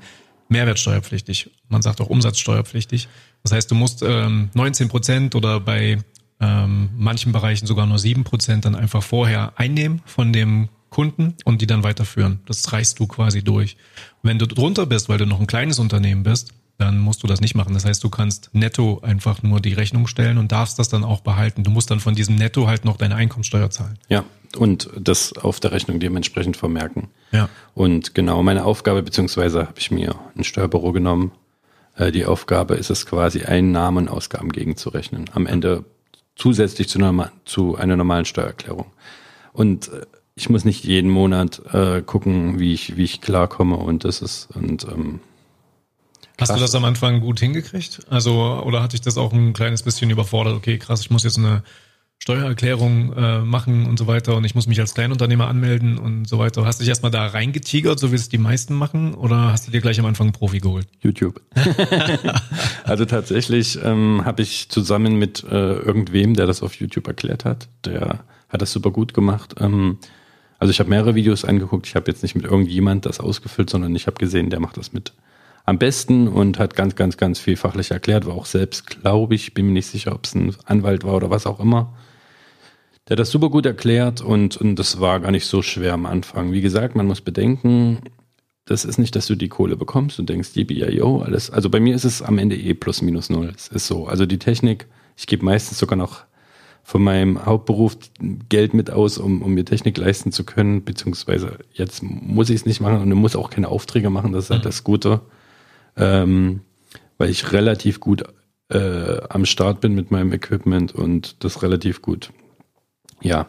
[0.48, 1.50] mehrwertsteuerpflichtig.
[1.68, 3.08] Man sagt auch umsatzsteuerpflichtig.
[3.42, 5.98] Das heißt, du musst ähm, 19 Prozent oder bei
[6.40, 11.60] ähm, manchen Bereichen sogar nur sieben Prozent dann einfach vorher einnehmen von dem Kunden und
[11.60, 12.40] die dann weiterführen.
[12.46, 13.76] Das reichst du quasi durch.
[14.22, 17.40] Wenn du drunter bist, weil du noch ein kleines Unternehmen bist, dann musst du das
[17.40, 17.74] nicht machen.
[17.74, 21.20] Das heißt, du kannst netto einfach nur die Rechnung stellen und darfst das dann auch
[21.20, 21.64] behalten.
[21.64, 23.98] Du musst dann von diesem Netto halt noch deine Einkommensteuer zahlen.
[24.08, 24.24] Ja,
[24.56, 27.08] und das auf der Rechnung dementsprechend vermerken.
[27.32, 27.48] Ja.
[27.74, 31.32] Und genau meine Aufgabe, beziehungsweise habe ich mir ein Steuerbüro genommen.
[31.96, 35.28] Äh, die Aufgabe ist es quasi, Einnahmen und Ausgaben gegenzurechnen.
[35.34, 35.84] Am Ende
[36.36, 38.86] zusätzlich zu einer, zu einer normalen Steuererklärung.
[39.52, 40.06] Und äh,
[40.36, 44.48] ich muss nicht jeden Monat äh, gucken, wie ich, wie ich klarkomme und das ist,
[44.54, 45.18] und ähm,
[46.38, 48.00] Hast du das am Anfang gut hingekriegt?
[48.10, 50.54] Also, oder hatte ich das auch ein kleines bisschen überfordert?
[50.54, 51.62] Okay, krass, ich muss jetzt eine
[52.20, 56.38] Steuererklärung äh, machen und so weiter und ich muss mich als Kleinunternehmer anmelden und so
[56.38, 56.64] weiter.
[56.64, 59.70] Hast du dich erstmal da reingetigert, so wie es die meisten machen, oder hast du
[59.70, 60.88] dir gleich am Anfang einen Profi geholt?
[61.00, 61.40] YouTube.
[62.84, 67.68] also tatsächlich ähm, habe ich zusammen mit äh, irgendwem, der das auf YouTube erklärt hat,
[67.84, 69.54] der hat das super gut gemacht.
[69.60, 69.98] Ähm,
[70.58, 71.86] also ich habe mehrere Videos angeguckt.
[71.86, 74.92] Ich habe jetzt nicht mit irgendjemand das ausgefüllt, sondern ich habe gesehen, der macht das
[74.92, 75.12] mit
[75.68, 78.24] am besten und hat ganz, ganz, ganz viel fachlich erklärt.
[78.24, 81.28] War auch selbst, glaube ich, bin mir nicht sicher, ob es ein Anwalt war oder
[81.28, 81.94] was auch immer.
[83.06, 86.06] Der hat das super gut erklärt und, und das war gar nicht so schwer am
[86.06, 86.52] Anfang.
[86.52, 87.98] Wie gesagt, man muss bedenken,
[88.64, 91.50] das ist nicht, dass du die Kohle bekommst und denkst, yo, alles.
[91.50, 93.52] Also bei mir ist es am Ende eh plus minus null.
[93.54, 94.06] Es ist so.
[94.06, 94.86] Also die Technik,
[95.18, 96.24] ich gebe meistens sogar noch
[96.82, 97.98] von meinem Hauptberuf
[98.48, 102.66] Geld mit aus, um, um mir Technik leisten zu können, beziehungsweise jetzt muss ich es
[102.66, 104.68] nicht machen und muss auch keine Aufträge machen, das ist halt mhm.
[104.68, 105.20] das Gute
[105.98, 106.60] ähm,
[107.18, 108.24] weil ich relativ gut
[108.70, 112.30] äh, am Start bin mit meinem Equipment und das relativ gut.
[113.20, 113.46] Ja,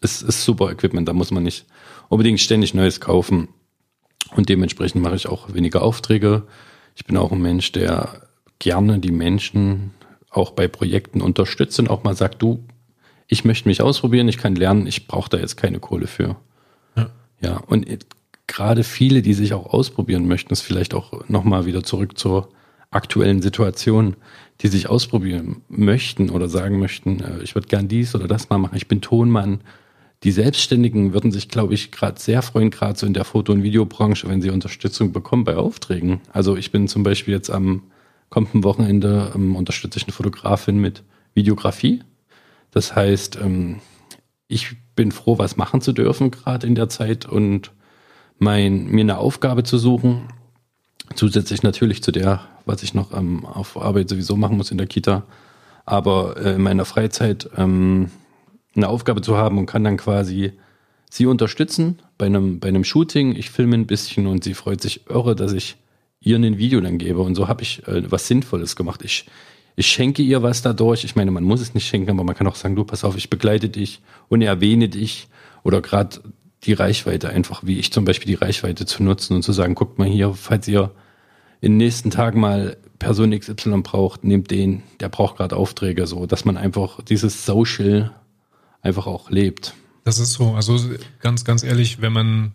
[0.00, 1.66] es ist super Equipment, da muss man nicht
[2.08, 3.48] unbedingt ständig Neues kaufen.
[4.34, 6.46] Und dementsprechend mache ich auch weniger Aufträge.
[6.94, 8.28] Ich bin auch ein Mensch, der
[8.58, 9.92] gerne die Menschen
[10.30, 12.64] auch bei Projekten unterstützt und auch mal sagt, du,
[13.28, 16.36] ich möchte mich ausprobieren, ich kann lernen, ich brauche da jetzt keine Kohle für.
[16.96, 17.86] Ja, ja und
[18.46, 22.48] gerade viele, die sich auch ausprobieren möchten, ist vielleicht auch nochmal wieder zurück zur
[22.90, 24.16] aktuellen Situation,
[24.60, 28.58] die sich ausprobieren möchten oder sagen möchten, äh, ich würde gern dies oder das mal
[28.58, 29.60] machen, ich bin Tonmann.
[30.22, 33.62] Die Selbstständigen würden sich, glaube ich, gerade sehr freuen, gerade so in der Foto- und
[33.62, 36.20] Videobranche, wenn sie Unterstützung bekommen bei Aufträgen.
[36.32, 37.82] Also ich bin zum Beispiel jetzt am
[38.30, 41.02] kommenden Wochenende ähm, unterstütze ich eine Fotografin mit
[41.34, 42.02] Videografie.
[42.70, 43.80] Das heißt, ähm,
[44.48, 47.72] ich bin froh, was machen zu dürfen gerade in der Zeit und
[48.38, 50.28] mein, mir eine Aufgabe zu suchen,
[51.14, 54.86] zusätzlich natürlich zu der, was ich noch ähm, auf Arbeit sowieso machen muss in der
[54.86, 55.24] Kita,
[55.84, 58.10] aber äh, in meiner Freizeit ähm,
[58.74, 60.52] eine Aufgabe zu haben und kann dann quasi
[61.10, 63.34] sie unterstützen bei einem, bei einem Shooting.
[63.34, 65.76] Ich filme ein bisschen und sie freut sich irre, dass ich
[66.20, 67.20] ihr ein Video dann gebe.
[67.20, 69.02] Und so habe ich äh, was Sinnvolles gemacht.
[69.04, 69.26] Ich,
[69.76, 71.04] ich schenke ihr was dadurch.
[71.04, 73.16] Ich meine, man muss es nicht schenken, aber man kann auch sagen, du, pass auf,
[73.16, 75.28] ich begleite dich und erwähne dich.
[75.62, 76.20] Oder gerade
[76.66, 79.98] die Reichweite einfach, wie ich zum Beispiel die Reichweite zu nutzen und zu sagen, guckt
[79.98, 80.90] mal hier, falls ihr
[81.60, 86.26] in den nächsten Tagen mal Person XY braucht, nehmt den, der braucht gerade Aufträge, so,
[86.26, 88.12] dass man einfach dieses Social
[88.82, 89.74] einfach auch lebt.
[90.04, 90.78] Das ist so, also
[91.20, 92.52] ganz, ganz ehrlich, wenn man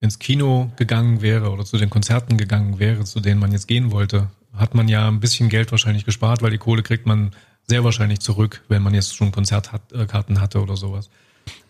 [0.00, 3.90] ins Kino gegangen wäre oder zu den Konzerten gegangen wäre, zu denen man jetzt gehen
[3.90, 7.32] wollte, hat man ja ein bisschen Geld wahrscheinlich gespart, weil die Kohle kriegt man
[7.68, 11.10] sehr wahrscheinlich zurück, wenn man jetzt schon Konzertkarten hatte oder sowas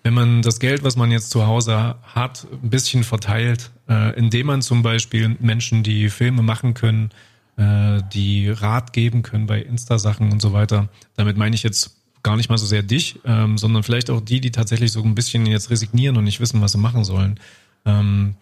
[0.02, 4.46] wenn man das Geld, was man jetzt zu Hause hat, ein bisschen verteilt, äh, indem
[4.46, 7.10] man zum Beispiel Menschen, die Filme machen können,
[7.56, 10.88] äh, die Rat geben können bei Insta-Sachen und so weiter.
[11.16, 14.40] Damit meine ich jetzt gar nicht mal so sehr dich, ähm, sondern vielleicht auch die,
[14.40, 17.38] die tatsächlich so ein bisschen jetzt resignieren und nicht wissen, was sie machen sollen.
[17.84, 18.34] Ähm,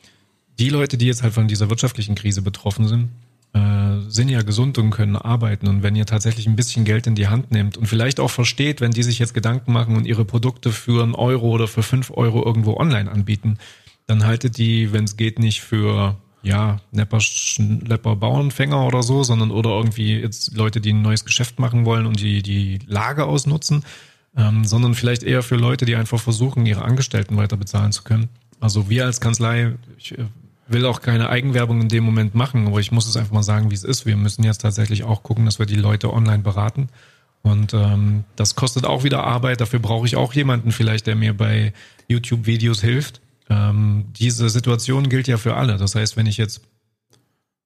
[0.58, 3.08] die Leute, die jetzt halt von dieser wirtschaftlichen Krise betroffen sind,
[3.54, 5.68] äh, sind ja gesund und können arbeiten.
[5.68, 8.80] Und wenn ihr tatsächlich ein bisschen Geld in die Hand nehmt und vielleicht auch versteht,
[8.80, 12.10] wenn die sich jetzt Gedanken machen und ihre Produkte für einen Euro oder für fünf
[12.10, 13.58] Euro irgendwo online anbieten,
[14.06, 19.50] dann haltet die, wenn es geht, nicht für ja, Nepper, Schlepper Bauernfänger oder so, sondern
[19.50, 23.84] oder irgendwie jetzt Leute, die ein neues Geschäft machen wollen und die die Lage ausnutzen,
[24.36, 28.28] ähm, sondern vielleicht eher für Leute, die einfach versuchen, ihre Angestellten weiter bezahlen zu können.
[28.60, 30.26] Also wir als Kanzlei, ich äh,
[30.68, 33.70] will auch keine Eigenwerbung in dem Moment machen, aber ich muss es einfach mal sagen,
[33.70, 34.06] wie es ist.
[34.06, 36.88] Wir müssen jetzt tatsächlich auch gucken, dass wir die Leute online beraten.
[37.42, 39.60] Und ähm, das kostet auch wieder Arbeit.
[39.60, 41.72] Dafür brauche ich auch jemanden vielleicht, der mir bei
[42.08, 43.20] YouTube-Videos hilft.
[43.48, 45.76] Ähm, diese Situation gilt ja für alle.
[45.78, 46.60] Das heißt, wenn ich jetzt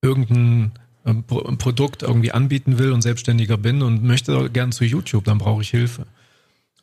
[0.02, 0.72] irgendein
[1.04, 5.62] ähm, Produkt irgendwie anbieten will und selbstständiger bin und möchte gern zu YouTube, dann brauche
[5.62, 6.06] ich Hilfe.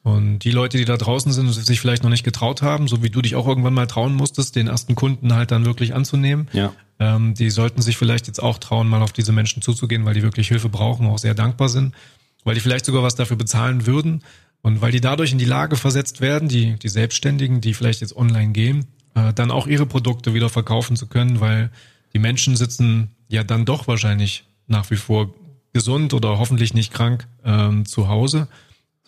[0.03, 3.03] Und die Leute, die da draußen sind und sich vielleicht noch nicht getraut haben, so
[3.03, 6.47] wie du dich auch irgendwann mal trauen musstest, den ersten Kunden halt dann wirklich anzunehmen,
[6.53, 6.73] ja.
[6.99, 10.21] Ähm, die sollten sich vielleicht jetzt auch trauen, mal auf diese Menschen zuzugehen, weil die
[10.21, 11.95] wirklich Hilfe brauchen, auch sehr dankbar sind,
[12.43, 14.21] weil die vielleicht sogar was dafür bezahlen würden
[14.61, 18.15] und weil die dadurch in die Lage versetzt werden, die, die Selbstständigen, die vielleicht jetzt
[18.15, 21.71] online gehen, äh, dann auch ihre Produkte wieder verkaufen zu können, weil
[22.13, 25.33] die Menschen sitzen ja dann doch wahrscheinlich nach wie vor
[25.71, 28.49] gesund oder hoffentlich nicht krank ähm, zu Hause.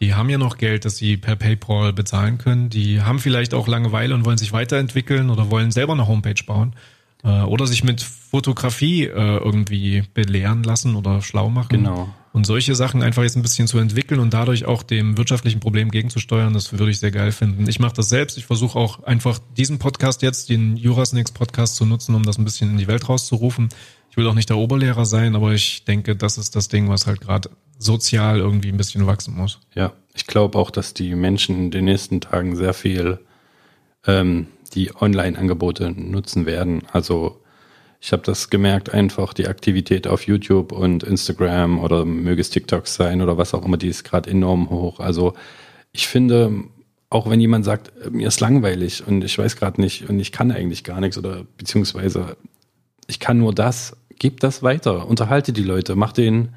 [0.02, 2.70] Die haben ja noch Geld, das sie per PayPal bezahlen können.
[2.70, 6.74] Die haben vielleicht auch Langeweile und wollen sich weiterentwickeln oder wollen selber eine Homepage bauen
[7.24, 11.70] äh, oder sich mit Fotografie äh, irgendwie belehren lassen oder schlau machen.
[11.70, 12.10] Genau.
[12.34, 15.92] Und solche Sachen einfach jetzt ein bisschen zu entwickeln und dadurch auch dem wirtschaftlichen Problem
[15.92, 17.68] gegenzusteuern, das würde ich sehr geil finden.
[17.68, 18.38] Ich mache das selbst.
[18.38, 22.46] Ich versuche auch einfach diesen Podcast jetzt, den Jurasnix Podcast zu nutzen, um das ein
[22.46, 23.70] bisschen in die Welt rauszurufen.
[24.12, 27.08] Ich will auch nicht der Oberlehrer sein, aber ich denke, das ist das Ding, was
[27.08, 27.50] halt gerade
[27.80, 29.60] sozial irgendwie ein bisschen wachsen muss.
[29.74, 33.20] Ja, ich glaube auch, dass die Menschen in den nächsten Tagen sehr viel
[34.06, 36.82] ähm, die Online-Angebote nutzen werden.
[36.92, 37.42] Also
[38.02, 42.96] ich habe das gemerkt, einfach die Aktivität auf YouTube und Instagram oder möge es TikToks
[42.96, 45.00] sein oder was auch immer, die ist gerade enorm hoch.
[45.00, 45.36] Also
[45.94, 46.66] ich finde,
[47.10, 50.52] auch wenn jemand sagt, mir ist langweilig und ich weiß gerade nicht und ich kann
[50.52, 52.36] eigentlich gar nichts oder beziehungsweise
[53.08, 56.50] ich kann nur das, gib das weiter, unterhalte die Leute, mach den,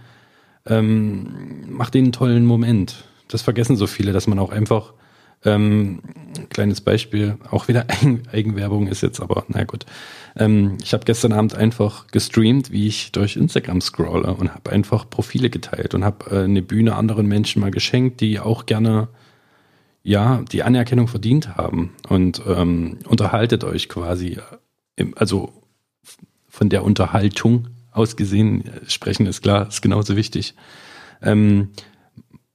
[0.67, 3.07] ähm, mach den tollen Moment.
[3.29, 4.93] Das vergessen so viele, dass man auch einfach
[5.47, 6.01] ähm,
[6.51, 7.87] kleines Beispiel, auch wieder
[8.33, 9.87] Eigenwerbung ist jetzt aber, na gut.
[10.37, 15.09] Ähm, ich habe gestern Abend einfach gestreamt, wie ich durch Instagram scrolle und habe einfach
[15.09, 19.09] Profile geteilt und habe äh, eine Bühne anderen Menschen mal geschenkt, die auch gerne
[20.03, 24.37] ja die Anerkennung verdient haben und ähm, unterhaltet euch quasi,
[24.97, 25.64] im, also
[26.55, 30.55] von der Unterhaltung aus gesehen, sprechen ist klar, ist genauso wichtig.
[31.21, 31.71] Ähm,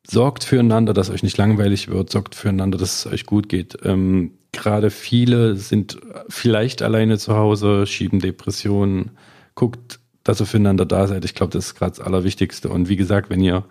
[0.07, 3.77] sorgt füreinander, dass euch nicht langweilig wird, sorgt füreinander, dass es euch gut geht.
[3.83, 9.11] Ähm, Gerade viele sind vielleicht alleine zu Hause, schieben Depressionen.
[9.53, 11.23] Guckt, dass ihr füreinander da seid.
[11.25, 12.69] Ich glaube, das ist gerade das Allerwichtigste.
[12.69, 13.65] Und wie gesagt, wenn ihr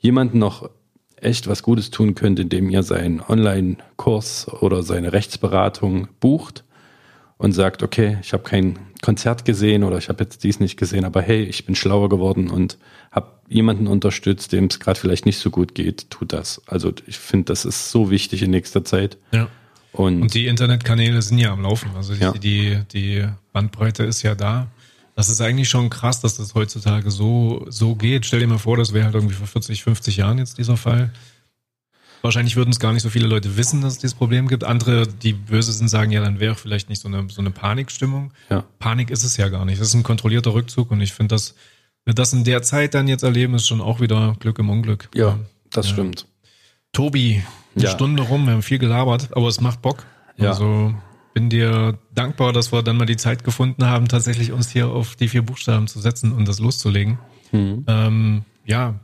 [0.00, 0.68] jemanden noch
[1.16, 6.64] echt was Gutes tun könnt, indem ihr seinen Online-Kurs oder seine Rechtsberatung bucht
[7.38, 11.04] und sagt, okay, ich habe kein Konzert gesehen oder ich habe jetzt dies nicht gesehen,
[11.04, 12.78] aber hey, ich bin schlauer geworden und
[13.12, 16.60] habe jemanden unterstützt, dem es gerade vielleicht nicht so gut geht, tut das.
[16.66, 19.16] Also ich finde, das ist so wichtig in nächster Zeit.
[19.32, 19.48] Ja.
[19.92, 21.90] Und, und, die Internetkanäle sind ja am Laufen.
[21.96, 22.32] Also ja.
[22.32, 24.68] die, die Bandbreite ist ja da.
[25.14, 28.26] Das ist eigentlich schon krass, dass das heutzutage so, so geht.
[28.26, 31.10] Stell dir mal vor, das wäre halt irgendwie vor 40, 50 Jahren jetzt dieser Fall.
[32.22, 34.64] Wahrscheinlich würden es gar nicht so viele Leute wissen, dass es dieses Problem gibt.
[34.64, 38.32] Andere, die böse sind, sagen ja, dann wäre vielleicht nicht so eine, so eine Panikstimmung.
[38.50, 38.64] Ja.
[38.78, 39.80] Panik ist es ja gar nicht.
[39.80, 41.54] Das ist ein kontrollierter Rückzug und ich finde, dass
[42.04, 45.08] wir das in der Zeit dann jetzt erleben, ist schon auch wieder Glück im Unglück.
[45.14, 45.38] Ja,
[45.70, 45.92] das ja.
[45.92, 46.26] stimmt.
[46.92, 47.42] Tobi,
[47.74, 47.90] eine ja.
[47.90, 50.04] Stunde rum, wir haben viel gelabert, aber es macht Bock.
[50.36, 50.50] Ja.
[50.50, 50.94] Also
[51.34, 55.14] bin dir dankbar, dass wir dann mal die Zeit gefunden haben, tatsächlich uns hier auf
[55.16, 57.18] die vier Buchstaben zu setzen und das loszulegen.
[57.52, 57.84] Mhm.
[57.86, 58.98] Ähm, ja,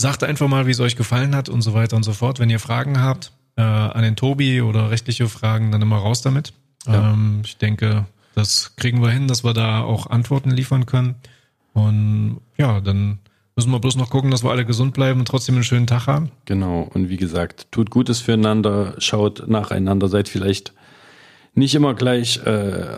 [0.00, 2.38] Sagt einfach mal, wie es euch gefallen hat und so weiter und so fort.
[2.38, 6.54] Wenn ihr Fragen habt äh, an den Tobi oder rechtliche Fragen, dann immer raus damit.
[6.86, 7.12] Ja.
[7.12, 11.16] Ähm, ich denke, das kriegen wir hin, dass wir da auch Antworten liefern können.
[11.74, 13.18] Und ja, dann
[13.56, 16.06] müssen wir bloß noch gucken, dass wir alle gesund bleiben und trotzdem einen schönen Tag
[16.06, 16.30] haben.
[16.46, 16.88] Genau.
[16.94, 20.72] Und wie gesagt, tut Gutes füreinander, schaut nacheinander, seid vielleicht
[21.54, 22.50] nicht immer gleich äh,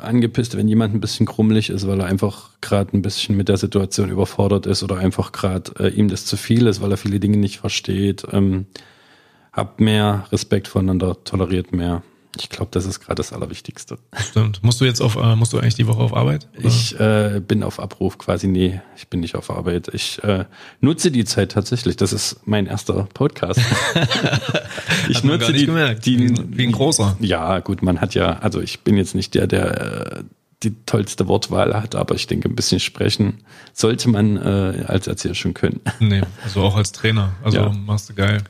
[0.03, 3.57] angepisst, wenn jemand ein bisschen krummelig ist, weil er einfach gerade ein bisschen mit der
[3.57, 7.19] Situation überfordert ist oder einfach gerade äh, ihm das zu viel ist, weil er viele
[7.19, 8.25] Dinge nicht versteht.
[8.31, 8.67] Ähm,
[9.53, 12.03] habt mehr Respekt voneinander, toleriert mehr.
[12.39, 13.99] Ich glaube, das ist gerade das Allerwichtigste.
[14.19, 14.63] Stimmt.
[14.63, 16.49] Musst du jetzt auf, äh, musst du eigentlich die Woche auf Arbeit?
[16.57, 16.67] Oder?
[16.67, 18.47] Ich äh, bin auf Abruf quasi.
[18.47, 19.89] Nee, ich bin nicht auf Arbeit.
[19.93, 20.47] Ich äh,
[20.81, 21.97] nutze die Zeit tatsächlich.
[21.97, 23.61] Das ist mein erster Podcast.
[25.09, 26.07] ich hat nutze die, gemerkt.
[26.07, 27.17] die, wie, wie ein großer.
[27.21, 30.25] Ja, gut, man hat ja, also ich bin jetzt nicht der, der
[30.63, 35.35] die tollste Wortwahl hat, aber ich denke, ein bisschen sprechen sollte man äh, als Erzieher
[35.35, 35.81] schon können.
[36.01, 37.33] Nee, also auch als Trainer.
[37.43, 37.69] Also ja.
[37.71, 38.43] machst du geil.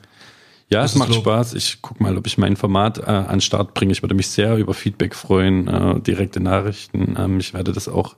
[0.69, 1.53] Ja, es macht Spaß.
[1.53, 3.91] Ich guck mal, ob ich mein Format äh, an Start bringe.
[3.91, 7.15] Ich würde mich sehr über Feedback freuen, äh, direkte Nachrichten.
[7.17, 8.15] Ähm, ich werde das auch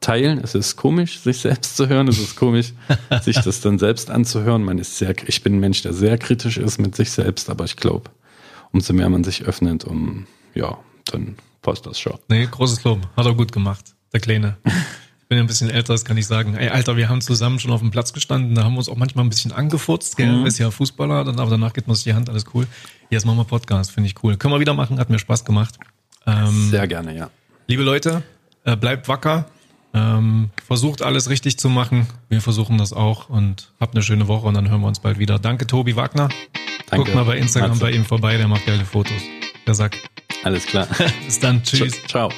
[0.00, 0.40] teilen.
[0.42, 2.08] Es ist komisch, sich selbst zu hören.
[2.08, 2.72] Es ist komisch,
[3.22, 4.62] sich das dann selbst anzuhören.
[4.64, 7.64] Man ist sehr, ich bin ein Mensch, der sehr kritisch ist mit sich selbst, aber
[7.64, 8.10] ich glaube,
[8.72, 12.18] umso mehr man sich öffnet, um, ja, dann passt das schon.
[12.28, 13.00] Nee, großes Lob.
[13.16, 14.56] Hat er gut gemacht, der Kleine
[15.28, 16.54] bin ja ein bisschen älter, das kann ich sagen.
[16.54, 18.96] Ey, Alter, wir haben zusammen schon auf dem Platz gestanden, da haben wir uns auch
[18.96, 20.32] manchmal ein bisschen angefurzt, gell?
[20.32, 20.46] Mhm.
[20.46, 22.66] Ist ja Fußballer, dann, aber danach geht man sich die Hand, alles cool.
[23.10, 24.36] Jetzt machen wir Podcast, finde ich cool.
[24.36, 25.78] Können wir wieder machen, hat mir Spaß gemacht.
[26.26, 27.30] Ähm, Sehr gerne, ja.
[27.66, 28.22] Liebe Leute,
[28.64, 29.46] äh, bleibt wacker,
[29.92, 32.06] ähm, versucht alles richtig zu machen.
[32.28, 35.18] Wir versuchen das auch und habt eine schöne Woche und dann hören wir uns bald
[35.18, 35.38] wieder.
[35.38, 36.28] Danke, Tobi Wagner.
[36.90, 37.04] Danke.
[37.04, 37.82] Guckt mal bei Instagram Matze.
[37.82, 39.20] bei ihm vorbei, der macht geile Fotos.
[39.66, 39.96] Der sagt.
[40.44, 40.86] Alles klar.
[41.26, 41.62] Bis dann.
[41.62, 42.02] Tschüss.
[42.06, 42.30] Ciao.